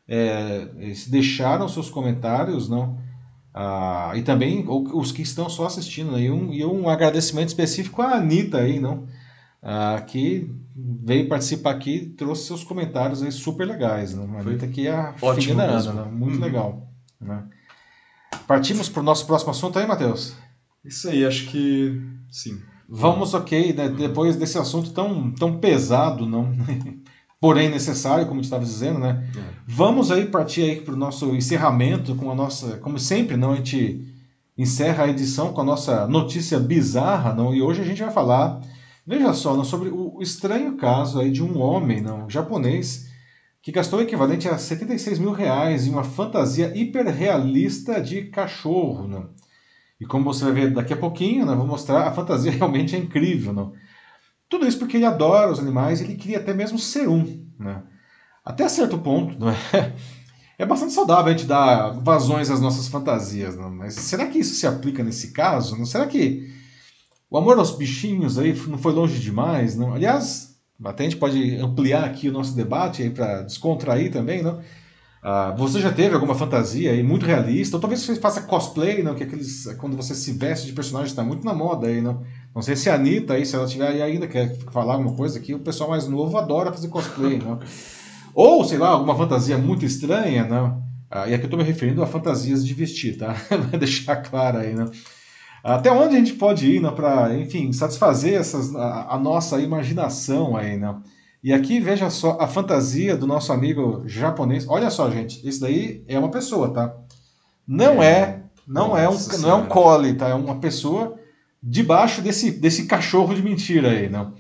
[0.06, 0.68] é,
[1.08, 3.02] deixaram seus comentários, não?
[3.54, 6.12] Ah, e também os que estão só assistindo.
[6.12, 6.24] Né?
[6.24, 9.08] E, um, e um agradecimento específico à Anitta aí, não?
[9.62, 14.14] Ah, que veio participar aqui trouxe seus comentários aí super legais.
[14.14, 14.28] Né?
[14.36, 16.12] A Anitta aqui é a Ótimo da Ana, né?
[16.12, 16.44] muito uhum.
[16.44, 16.92] legal.
[17.22, 17.42] Né?
[18.46, 20.36] Partimos para o nosso próximo assunto aí, Matheus?
[20.84, 22.60] Isso aí, acho que sim.
[22.88, 23.90] Vamos, ok, né?
[23.90, 26.52] depois desse assunto tão, tão pesado, não
[27.44, 29.30] porém necessário, como estava dizendo, né?
[29.36, 29.42] É.
[29.68, 33.56] Vamos aí partir aí para o nosso encerramento com a nossa, como sempre, não a
[33.58, 34.08] gente
[34.58, 37.54] encerra a edição com a nossa notícia bizarra, não?
[37.54, 38.62] E hoje a gente vai falar,
[39.06, 43.10] veja só, não, sobre o estranho caso aí de um homem, não, japonês,
[43.62, 49.30] que gastou o equivalente a 76 mil reais em uma fantasia hiperrealista de cachorro, não?
[50.04, 53.00] E como você vai ver daqui a pouquinho, né, vou mostrar, a fantasia realmente é
[53.00, 53.72] incrível, não?
[54.50, 57.48] Tudo isso porque ele adora os animais ele queria até mesmo ser um.
[57.58, 57.82] Né?
[58.44, 59.94] Até certo ponto, é?
[60.56, 63.72] É bastante saudável a gente dar vazões às nossas fantasias, não?
[63.72, 65.76] mas será que isso se aplica nesse caso?
[65.76, 65.84] Não?
[65.84, 66.48] Será que
[67.28, 69.76] o amor aos bichinhos aí não foi longe demais?
[69.76, 69.94] Não?
[69.94, 74.62] Aliás, até a gente pode ampliar aqui o nosso debate para descontrair também, não?
[75.24, 77.78] Ah, você já teve alguma fantasia aí muito realista?
[77.78, 79.16] Ou talvez você faça cosplay, não?
[79.16, 82.22] Que aqueles quando você se veste de personagem está muito na moda aí, não?
[82.54, 85.54] Não sei se a Anitta aí, se ela tiver ainda quer falar alguma coisa aqui,
[85.54, 87.58] o pessoal mais novo adora fazer cosplay, não?
[88.36, 90.84] Ou sei lá alguma fantasia muito estranha, não?
[91.10, 93.34] Ah, e aqui eu estou me referindo a fantasias de vestir, tá?
[93.70, 94.92] Vai deixar claro aí, não?
[95.64, 100.78] Até onde a gente pode ir, para, enfim, satisfazer essas, a, a nossa imaginação aí,
[100.78, 101.02] não?
[101.44, 104.66] E aqui veja só a fantasia do nosso amigo japonês.
[104.68, 106.96] Olha só, gente, isso daí é uma pessoa, tá?
[107.68, 110.30] Não é, é não é um, não é um cole, tá?
[110.30, 111.20] É uma pessoa
[111.62, 114.34] debaixo desse, desse cachorro de mentira aí, não?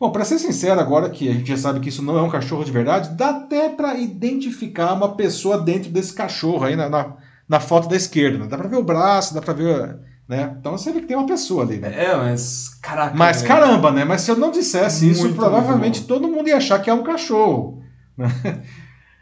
[0.00, 2.28] Bom, para ser sincero, agora que a gente já sabe que isso não é um
[2.28, 7.16] cachorro de verdade, dá até para identificar uma pessoa dentro desse cachorro aí na, na,
[7.48, 8.38] na foto da esquerda.
[8.38, 8.46] Né?
[8.46, 9.98] Dá para ver o braço, dá para ver
[10.28, 10.56] né?
[10.58, 11.92] Então você vê que tem uma pessoa ali, né?
[12.04, 13.16] É, mas caraca.
[13.16, 13.46] Mas é...
[13.46, 14.04] caramba, né?
[14.04, 17.82] Mas se eu não dissesse isso, provavelmente todo mundo ia achar que é um cachorro.
[18.16, 18.28] Né?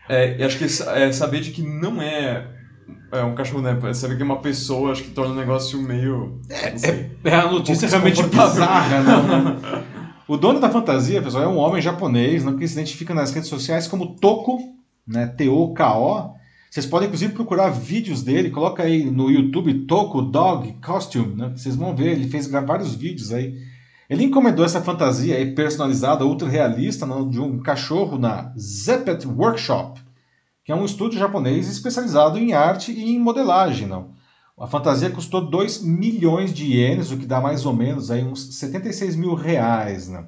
[0.09, 2.47] É, e acho que é saber de que não é,
[3.13, 3.79] é um cachorro, né?
[3.95, 6.41] Saber que é uma pessoa, acho que torna o negócio meio.
[6.49, 9.85] É, é, é a notícia um realmente bizarra, né?
[10.27, 13.47] O dono da fantasia, pessoal, é um homem japonês, né, que se identifica nas redes
[13.47, 14.59] sociais como Toko,
[15.07, 15.27] né?
[15.27, 16.34] T-O-K-O
[16.75, 18.51] vocês podem, inclusive, procurar vídeos dele.
[18.51, 21.53] Coloca aí no YouTube Toco Dog Costume, né?
[21.55, 23.57] Vocês vão ver, ele fez vários vídeos aí.
[24.11, 30.01] Ele encomendou essa fantasia aí personalizada, ultra realista, não, de um cachorro na Zeppet Workshop,
[30.65, 33.87] que é um estúdio japonês especializado em arte e em modelagem.
[33.87, 34.11] Não?
[34.59, 38.59] A fantasia custou 2 milhões de ienes, o que dá mais ou menos aí uns
[38.59, 40.09] 76 mil reais.
[40.09, 40.27] Né?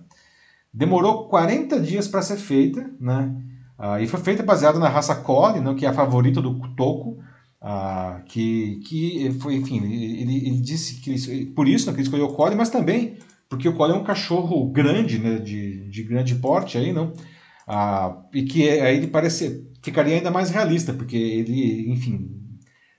[0.72, 3.34] Demorou 40 dias para ser feita, né?
[3.78, 7.18] Uh, e foi feita baseada na raça Collie, né, que é a favorita do Toco,
[7.62, 12.06] uh, que, que foi, enfim, ele, ele disse que ele, por isso né, que ele
[12.06, 13.18] escolheu o Collie, mas também
[13.48, 17.12] porque o Collie é um cachorro grande, né, de, de grande porte aí, não?
[17.68, 22.30] Uh, e que aí ele parece, ficaria ainda mais realista, porque ele, enfim,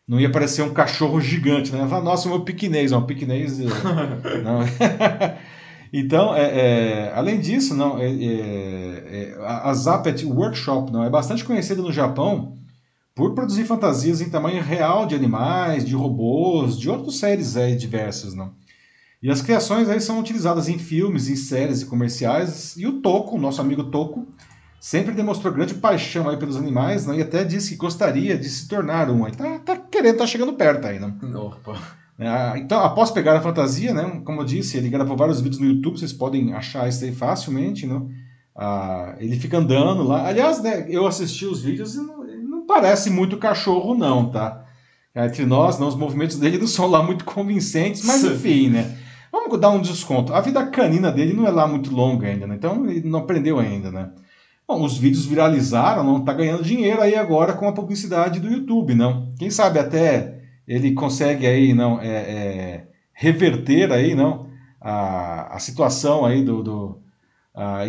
[0.08, 1.86] não ia parecer um cachorro gigante, né?
[1.88, 3.60] Falar, nossa, o meu piquinês, um piquinês...
[4.44, 4.60] não.
[5.92, 11.44] Então, é, é, além disso, não, é, é, é a Zappet Workshop não, é bastante
[11.44, 12.58] conhecida no Japão
[13.16, 18.36] por produzir fantasias em tamanho real de animais, de robôs, de outras séries diversas.
[18.36, 18.54] Não?
[19.22, 22.78] E as criações aí são utilizadas em filmes, em séries e comerciais.
[22.78, 24.28] E o Toco, nosso amigo Toco,
[24.80, 27.16] sempre demonstrou grande paixão aí pelos animais não?
[27.16, 29.28] e até disse que gostaria de se tornar um.
[29.28, 30.88] Está tá querendo, tá chegando perto.
[31.00, 31.48] Não?
[31.48, 31.82] Opa.
[32.20, 35.68] É, então, após pegar a fantasia, né, como eu disse, ele gravou vários vídeos no
[35.68, 38.01] YouTube, vocês podem achar isso aí facilmente, né?
[38.55, 40.28] Ah, ele fica andando lá.
[40.28, 44.65] Aliás, né, eu assisti os vídeos e não, não parece muito cachorro, não, tá?
[45.15, 48.97] Entre nós, não, os movimentos dele não são lá muito convincentes, mas enfim, né?
[49.32, 50.34] Vamos dar um desconto.
[50.34, 52.55] A vida canina dele não é lá muito longa ainda, né?
[52.55, 54.11] Então ele não aprendeu ainda, né?
[54.68, 58.93] Bom, os vídeos viralizaram, não tá ganhando dinheiro aí agora com a publicidade do YouTube,
[58.93, 59.34] não?
[59.39, 60.37] Quem sabe até
[60.68, 64.47] ele consegue aí não é, é, reverter aí não
[64.82, 67.01] a, a situação aí do, do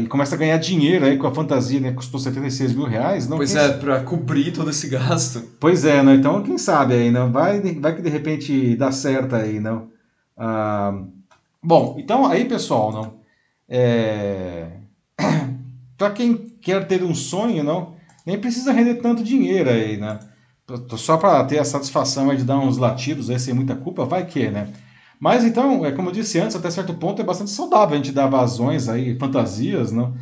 [0.00, 3.36] e começa a ganhar dinheiro aí com a fantasia né custou 76 mil reais não
[3.36, 5.42] pois é para cobrir todo esse gasto.
[5.60, 9.34] Pois é né então quem sabe aí não vai vai que de repente dá certo
[9.34, 9.90] aí não.
[10.34, 11.02] Ah,
[11.62, 13.18] bom então aí pessoal não
[13.68, 14.68] é...
[15.98, 20.18] para quem quer ter um sonho não nem precisa render tanto dinheiro aí né
[20.96, 24.50] só para ter a satisfação de dar uns latidos aí sem muita culpa, vai que,
[24.50, 24.68] né?
[25.18, 28.12] Mas então, é como eu disse antes, até certo ponto é bastante saudável a gente
[28.12, 29.90] dar vazões aí, fantasias?
[29.90, 30.14] Uh,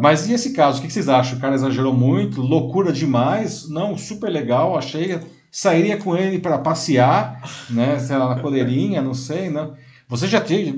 [0.00, 1.38] mas e esse caso, o que vocês acham?
[1.38, 5.20] O cara exagerou muito, loucura demais, não, super legal, achei.
[5.50, 7.40] Sairia com ele para passear,
[7.70, 7.98] né?
[7.98, 9.74] Sei lá, na coleirinha, não sei, não.
[10.08, 10.74] Vocês já teve,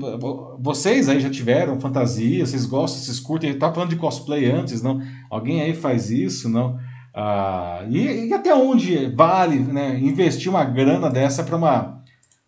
[0.59, 5.01] vocês aí já tiveram fantasia, vocês gostam, vocês curtem, tá falando de cosplay antes, não?
[5.29, 6.77] Alguém aí faz isso, não?
[7.13, 12.01] Ah, e, e, até onde vale né, investir uma grana dessa para uma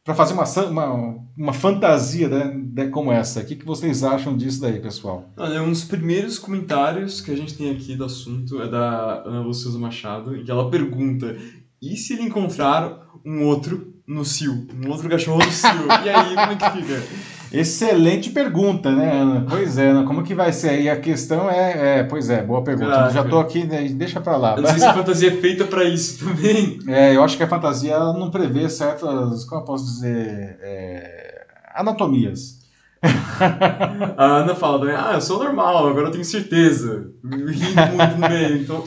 [0.04, 3.40] para fazer uma, uma, uma fantasia né, como essa?
[3.40, 5.30] O que, que vocês acham disso daí, pessoal?
[5.38, 9.42] Olha, um dos primeiros comentários que a gente tem aqui do assunto é da Ana
[9.42, 11.38] Luciosa Machado, em que ela pergunta:
[11.82, 14.68] e se ele encontrar um outro no cio?
[14.74, 15.88] Um outro cachorro no cio?
[16.04, 17.04] e aí, como é que fica?
[17.54, 19.46] Excelente pergunta, né, Ana?
[19.48, 20.90] Pois é, Ana, como que vai ser aí?
[20.90, 22.90] A questão é, é pois é, boa pergunta.
[22.90, 23.14] Caraca.
[23.14, 24.56] Já tô aqui, né, deixa pra lá.
[24.56, 26.80] Eu não sei se a fantasia é feita para isso também.
[26.88, 31.46] É, eu acho que a fantasia não prevê certas, como eu posso dizer, é,
[31.76, 32.64] anatomias.
[34.18, 37.12] a Ana fala também, ah, eu sou normal, agora eu tenho certeza.
[37.24, 38.84] Rindo muito no meio, então...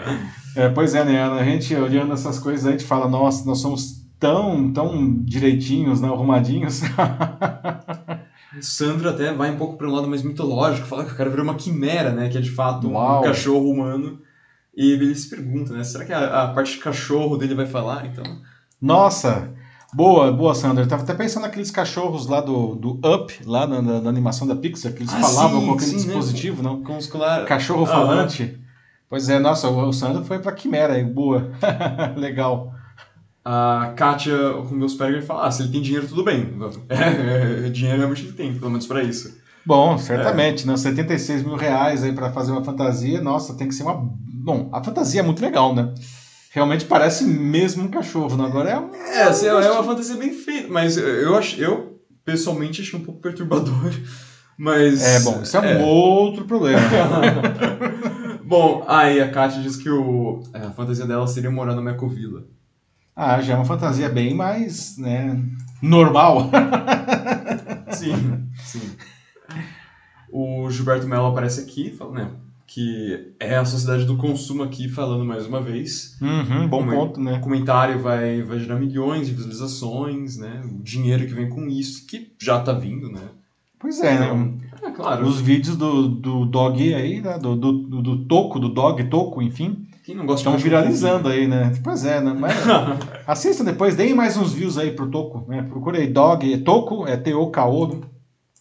[0.56, 1.40] é, pois é, né, Ana?
[1.40, 6.08] A gente olhando essas coisas, a gente fala, nossa, nós somos tão, tão direitinhos, né,
[6.08, 6.82] arrumadinhos.
[8.60, 11.44] Sandro até vai um pouco para um lado mais mitológico, fala que o cara virou
[11.44, 13.20] uma quimera, né, que é de fato Uau.
[13.20, 14.20] um cachorro humano.
[14.76, 18.06] E ele se pergunta, né, será que a, a, parte de cachorro dele vai falar,
[18.06, 18.24] então?
[18.80, 19.52] Nossa,
[19.92, 20.84] boa, boa, Sandro.
[20.84, 24.46] Eu tava até pensando naqueles cachorros lá do, do Up, lá na, na, na animação
[24.46, 26.02] da Pixar, que eles ah, falavam sim, com aquele sim, né?
[26.02, 26.68] dispositivo, né?
[26.68, 26.82] não?
[26.82, 27.44] Com os claro.
[27.46, 28.58] Cachorro falante.
[29.10, 31.50] Pois é, nossa, o, o Sandro foi pra quimera, boa.
[32.16, 32.77] Legal
[33.50, 36.52] a Kátia Rummelsperger fala, ah, se ele tem dinheiro, tudo bem.
[36.90, 39.38] É, é, dinheiro realmente ele tem, pelo menos para isso.
[39.64, 40.66] Bom, certamente, é.
[40.66, 40.76] né?
[40.76, 43.94] 76 mil reais aí para fazer uma fantasia, nossa, tem que ser uma...
[43.94, 45.94] Bom, a fantasia é muito legal, né?
[46.50, 48.44] Realmente parece mesmo um cachorro, né?
[48.44, 48.94] Agora é um...
[48.94, 53.22] É, assim, é uma fantasia bem feita, mas eu, acho, eu pessoalmente achei um pouco
[53.22, 53.94] perturbador,
[54.58, 55.02] mas...
[55.02, 55.78] É, bom, isso é, é.
[55.78, 56.82] um outro problema.
[58.44, 62.44] bom, aí a Kátia diz que o, é, a fantasia dela seria morar na Mecovila.
[63.20, 65.42] Ah, já é uma fantasia bem mais, né,
[65.82, 66.52] normal.
[67.90, 68.14] sim,
[68.58, 68.92] sim.
[70.30, 72.30] O Gilberto Mello aparece aqui, né,
[72.64, 76.16] que é a sociedade do consumo aqui falando mais uma vez.
[76.22, 77.38] Uhum, bom ponto, né?
[77.38, 80.62] O comentário vai, vai gerar milhões de visualizações, né?
[80.64, 83.22] O dinheiro que vem com isso, que já tá vindo, né?
[83.80, 84.52] Pois é, então, né?
[84.80, 85.26] É, claro.
[85.26, 87.36] Os vídeos do, do dog aí, né?
[87.36, 91.46] Do, do, do, do toco, do dog toco, enfim quem não gosta Estão viralizando aí,
[91.46, 91.70] né?
[91.84, 92.34] Pois é, né?
[92.34, 92.54] Mas,
[93.28, 95.66] assistam depois, deem mais uns views aí pro Toco, né?
[95.68, 98.00] Procure aí Dog, Toco, é T-O-K-O,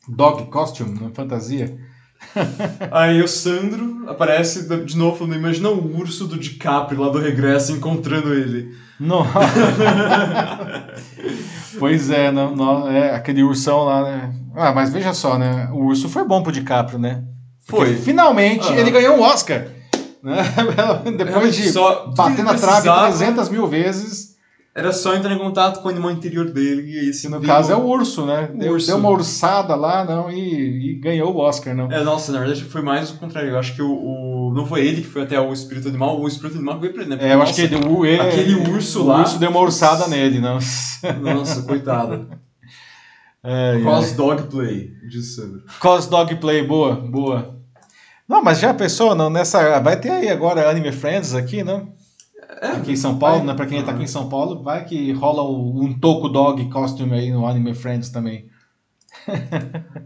[0.10, 1.10] Dog Costume, né?
[1.14, 1.74] fantasia.
[2.92, 7.72] aí o Sandro aparece de novo falando, imagina o urso do DiCaprio lá do regresso
[7.72, 8.76] encontrando ele.
[9.00, 9.26] Não.
[11.80, 14.36] pois é, não, não, é, aquele ursão lá, né?
[14.54, 15.70] Ah, mas veja só, né?
[15.72, 17.24] O urso foi bom pro DiCaprio, né?
[17.66, 17.96] Porque foi.
[17.96, 19.77] Finalmente ele ganhou um Oscar.
[20.24, 20.44] Né?
[21.18, 24.38] Depois de só, bater na trave 300 mil vezes.
[24.78, 26.84] Era só entrar em contato com o animal interior dele.
[26.84, 28.52] E esse no caso é o urso, né?
[28.54, 28.86] O deu, urso.
[28.86, 31.74] deu uma ursada lá não, e, e, ganhou o Oscar.
[31.76, 31.92] não.
[31.92, 33.50] É, nossa, na verdade foi mais o contrário.
[33.50, 36.28] Eu acho que o, o, não foi ele que foi até o espírito animal, o
[36.28, 37.16] espírito animal veio pra ele, né?
[37.16, 39.18] Porque, é, eu nossa, acho que o, ele, aquele urso lá.
[39.18, 40.60] O urso deu uma ursada nele, não.
[41.24, 42.28] Nossa, coitado.
[43.44, 44.16] É, Cos é.
[44.16, 44.92] Dog Play,
[45.24, 45.64] Sandro.
[45.80, 47.57] Cos Dog Play, boa, boa.
[48.28, 49.80] Não, mas já pensou, não, nessa.
[49.80, 51.88] Vai ter aí agora Anime Friends aqui, né?
[52.62, 53.54] É, aqui em São Paulo, vai, né?
[53.54, 57.14] Pra quem tá aqui em São Paulo, vai que rola um, um Toku Dog costume
[57.14, 58.50] aí no Anime Friends também.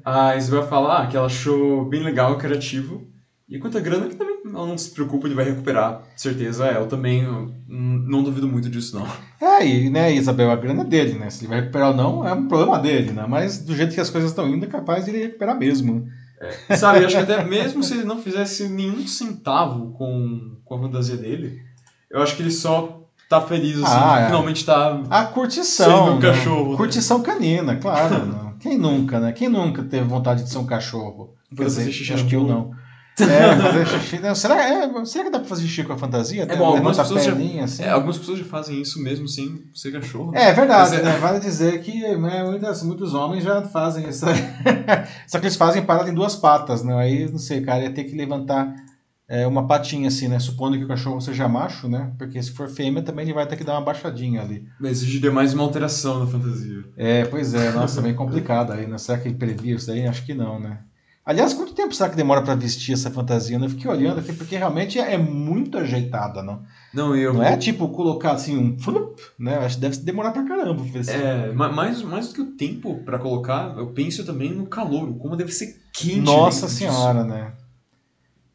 [0.05, 3.07] a Isabel fala ah, que ela achou bem legal, criativo.
[3.49, 6.67] E quanto a grana, que também ela não se preocupa, ele vai recuperar, certeza.
[6.67, 9.05] É, eu também não, não duvido muito disso, não.
[9.41, 11.29] É, e, né, Isabel, a grana é dele, né?
[11.29, 13.25] Se ele vai recuperar ou não, é um problema dele, né?
[13.27, 16.07] Mas do jeito que as coisas estão indo, é capaz de ele recuperar mesmo.
[16.67, 20.79] É, sabe, acho que até mesmo se ele não fizesse nenhum centavo com, com a
[20.79, 21.61] fantasia dele,
[22.09, 24.25] eu acho que ele só tá feliz, assim, ah, é.
[24.25, 25.01] finalmente tá.
[25.09, 26.05] A curtição.
[26.05, 26.21] Sendo um né?
[26.21, 26.71] cachorro.
[26.71, 26.77] Né?
[26.77, 28.25] Curtição canina, claro.
[28.25, 28.53] Né?
[28.59, 29.31] Quem nunca, né?
[29.31, 31.35] Quem nunca teve vontade de ser um cachorro?
[31.55, 32.71] Quer dizer, acho que eu não.
[33.23, 34.19] É, fazer xixi.
[34.19, 36.43] Não, será, é, será que dá pra fazer xixi com a fantasia?
[36.43, 37.83] É bom, algumas pessoas, já, assim?
[37.83, 40.31] é, algumas pessoas já fazem isso mesmo sem ser cachorro.
[40.35, 41.01] É, é verdade, é...
[41.03, 41.17] né?
[41.17, 44.25] Vale dizer que né, muitas, muitos homens já fazem isso.
[45.27, 46.95] Só que eles fazem parada em duas patas, né?
[46.95, 48.73] Aí, não sei, cara, ia ter que levantar
[49.31, 50.39] é, uma patinha assim, né?
[50.39, 52.11] Supondo que o cachorro seja macho, né?
[52.17, 54.65] Porque se for fêmea também ele vai ter que dar uma baixadinha ali.
[54.77, 56.83] Mas exigiria mais uma alteração na fantasia.
[56.97, 58.97] É, pois é, nossa, bem complicado aí, né?
[58.97, 60.05] Será que ele previa isso daí?
[60.05, 60.79] Acho que não, né?
[61.31, 63.57] Aliás, quanto tempo será que demora para vestir essa fantasia?
[63.57, 63.65] Né?
[63.65, 66.61] Eu fiquei olhando aqui, porque realmente é muito ajeitada, não?
[66.93, 67.33] Não, eu...
[67.33, 69.55] não é tipo colocar assim um flup, né?
[69.59, 70.83] Acho que deve demorar pra caramba.
[70.83, 71.09] Assim.
[71.09, 75.37] É, mais, mais do que o tempo para colocar, eu penso também no calor, como
[75.37, 76.19] deve ser quente.
[76.19, 77.33] Nossa senhora, disso.
[77.33, 77.53] né?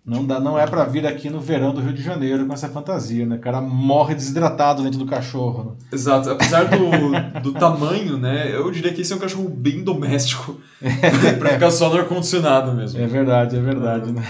[0.06, 2.68] Não, dá, não é para vir aqui no verão do Rio de Janeiro com essa
[2.68, 3.34] fantasia, né?
[3.34, 5.64] O cara morre desidratado dentro do cachorro.
[5.64, 5.86] Né?
[5.92, 6.30] Exato.
[6.30, 8.54] Apesar do, do tamanho, né?
[8.54, 10.60] Eu diria que esse é um cachorro bem doméstico.
[11.40, 13.00] para ficar só no ar-condicionado mesmo.
[13.00, 14.22] É verdade, é verdade, né?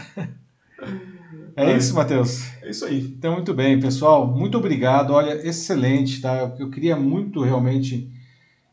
[1.54, 2.50] É isso, Matheus.
[2.62, 3.00] É isso aí.
[3.00, 4.26] Então, muito bem, pessoal.
[4.26, 5.10] Muito obrigado.
[5.10, 6.54] Olha, excelente, tá?
[6.58, 8.10] Eu queria muito realmente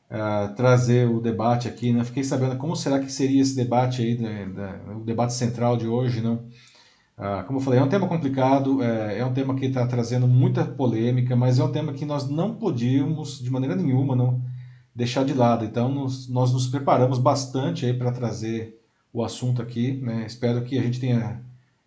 [0.10, 2.01] uh, trazer o debate aqui, né?
[2.06, 4.47] Fiquei sabendo como será que seria esse debate aí, né?
[4.95, 6.45] o debate central de hoje, não?
[7.18, 10.28] Uh, como eu falei, é um tema complicado, é, é um tema que está trazendo
[10.28, 14.41] muita polêmica, mas é um tema que nós não podíamos, de maneira nenhuma, não
[14.95, 15.64] deixar de lado.
[15.64, 18.80] Então, nos, nós nos preparamos bastante aí para trazer
[19.11, 19.93] o assunto aqui.
[20.01, 20.26] Né?
[20.26, 21.41] Espero que a gente tenha,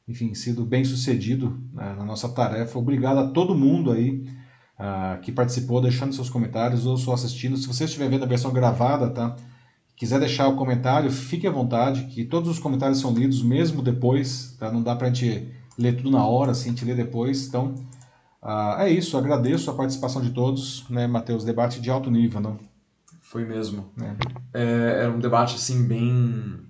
[0.08, 2.78] enfim, sido bem sucedido né, na nossa tarefa.
[2.78, 4.24] Obrigado a todo mundo aí
[4.78, 7.56] uh, que participou, deixando seus comentários ou só assistindo.
[7.56, 9.36] Se você estiver vendo a versão gravada, tá?
[9.96, 14.54] Quiser deixar o comentário, fique à vontade, que todos os comentários são lidos mesmo depois,
[14.58, 14.70] tá?
[14.70, 17.46] Não dá para a gente ler tudo na hora, assim, a gente lê depois.
[17.48, 17.74] Então,
[18.42, 19.16] uh, é isso.
[19.16, 21.44] Agradeço a participação de todos, né, Matheus?
[21.44, 22.58] Debate de alto nível, não?
[23.22, 23.90] Foi mesmo.
[24.52, 24.60] É.
[24.60, 26.60] É, era um debate, assim, bem,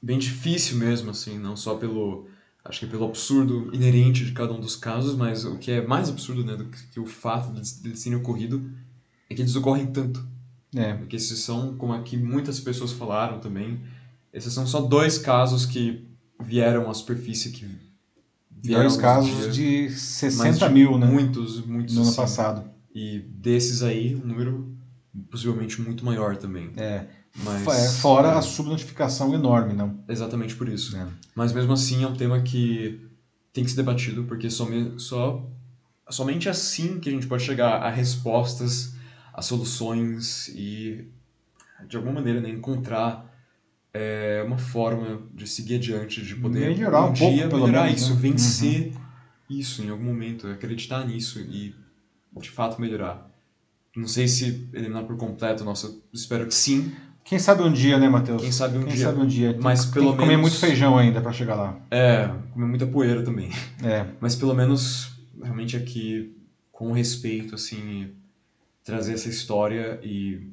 [0.00, 2.28] bem difícil mesmo, assim, não só pelo
[2.64, 6.08] acho que pelo absurdo inerente de cada um dos casos, mas o que é mais
[6.08, 8.70] absurdo né, do que, que o fato de eles terem ocorrido
[9.30, 10.22] é que eles ocorrem tanto.
[10.74, 10.94] É.
[10.94, 13.80] Porque esses são, como aqui muitas pessoas falaram também,
[14.32, 16.06] esses são só dois casos que
[16.40, 17.66] vieram à superfície, que
[18.50, 21.06] vieram Dois casos de 60 mil, né?
[21.06, 21.94] Muitos, muitos.
[21.94, 22.64] No ano passado.
[22.94, 24.76] E desses aí, um número
[25.30, 26.70] possivelmente muito maior também.
[26.76, 27.06] É.
[27.36, 28.34] Mas, é, fora é.
[28.34, 29.98] a subnotificação enorme, não?
[30.08, 30.96] Exatamente por isso.
[30.96, 31.06] É.
[31.34, 33.00] Mas mesmo assim é um tema que
[33.52, 34.66] tem que ser debatido, porque só,
[34.96, 35.46] só,
[36.10, 38.94] somente assim que a gente pode chegar a respostas,
[39.38, 41.04] a soluções e,
[41.86, 43.32] de alguma maneira, né, encontrar
[43.94, 48.02] é, uma forma de seguir adiante, de poder melhorar um, um pouco, dia melhorar menos,
[48.02, 48.20] isso, né?
[48.20, 49.00] vencer uhum.
[49.48, 51.72] isso em algum momento, acreditar nisso e,
[52.36, 53.30] de fato, melhorar.
[53.96, 56.92] Não sei se eliminar por completo, nossa, espero que sim.
[57.22, 58.42] Quem sabe um dia, né, Matheus?
[58.42, 59.04] Quem sabe um Quem dia.
[59.04, 59.52] sabe um dia.
[59.52, 60.50] Tem, Mas tem pelo que comer menos...
[60.50, 61.78] muito feijão ainda para chegar lá.
[61.92, 63.50] É, comer muita poeira também.
[63.84, 64.04] É.
[64.20, 66.36] Mas pelo menos, realmente aqui,
[66.72, 68.10] com respeito, assim,
[68.88, 70.50] trazer essa história e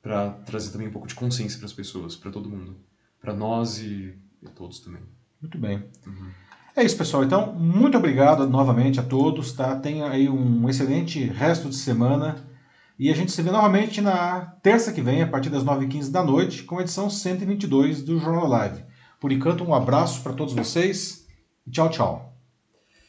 [0.00, 2.74] para trazer também um pouco de consciência para as pessoas, para todo mundo.
[3.20, 5.02] para nós e, e, todos também.
[5.38, 5.84] Muito bem.
[6.06, 6.30] Uhum.
[6.74, 7.24] É isso, pessoal.
[7.24, 9.76] Então, muito obrigado novamente a todos, tá?
[9.76, 12.36] Tenha aí um excelente resto de semana.
[12.98, 16.24] E a gente se vê novamente na terça que vem, a partir das 9h15 da
[16.24, 18.82] noite, com a edição 122 do Jornal Live.
[19.20, 21.26] Por enquanto, um abraço para todos vocês
[21.66, 22.34] e tchau, tchau.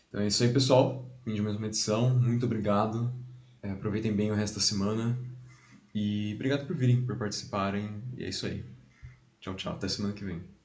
[0.10, 1.10] Então é isso aí, pessoal.
[1.24, 2.10] Fim de mais uma edição.
[2.20, 3.29] Muito obrigado.
[3.62, 5.18] É, aproveitem bem o resto da semana.
[5.94, 8.02] E obrigado por virem, por participarem.
[8.18, 8.64] E é isso aí.
[9.40, 9.74] Tchau, tchau.
[9.74, 10.59] Até semana que vem.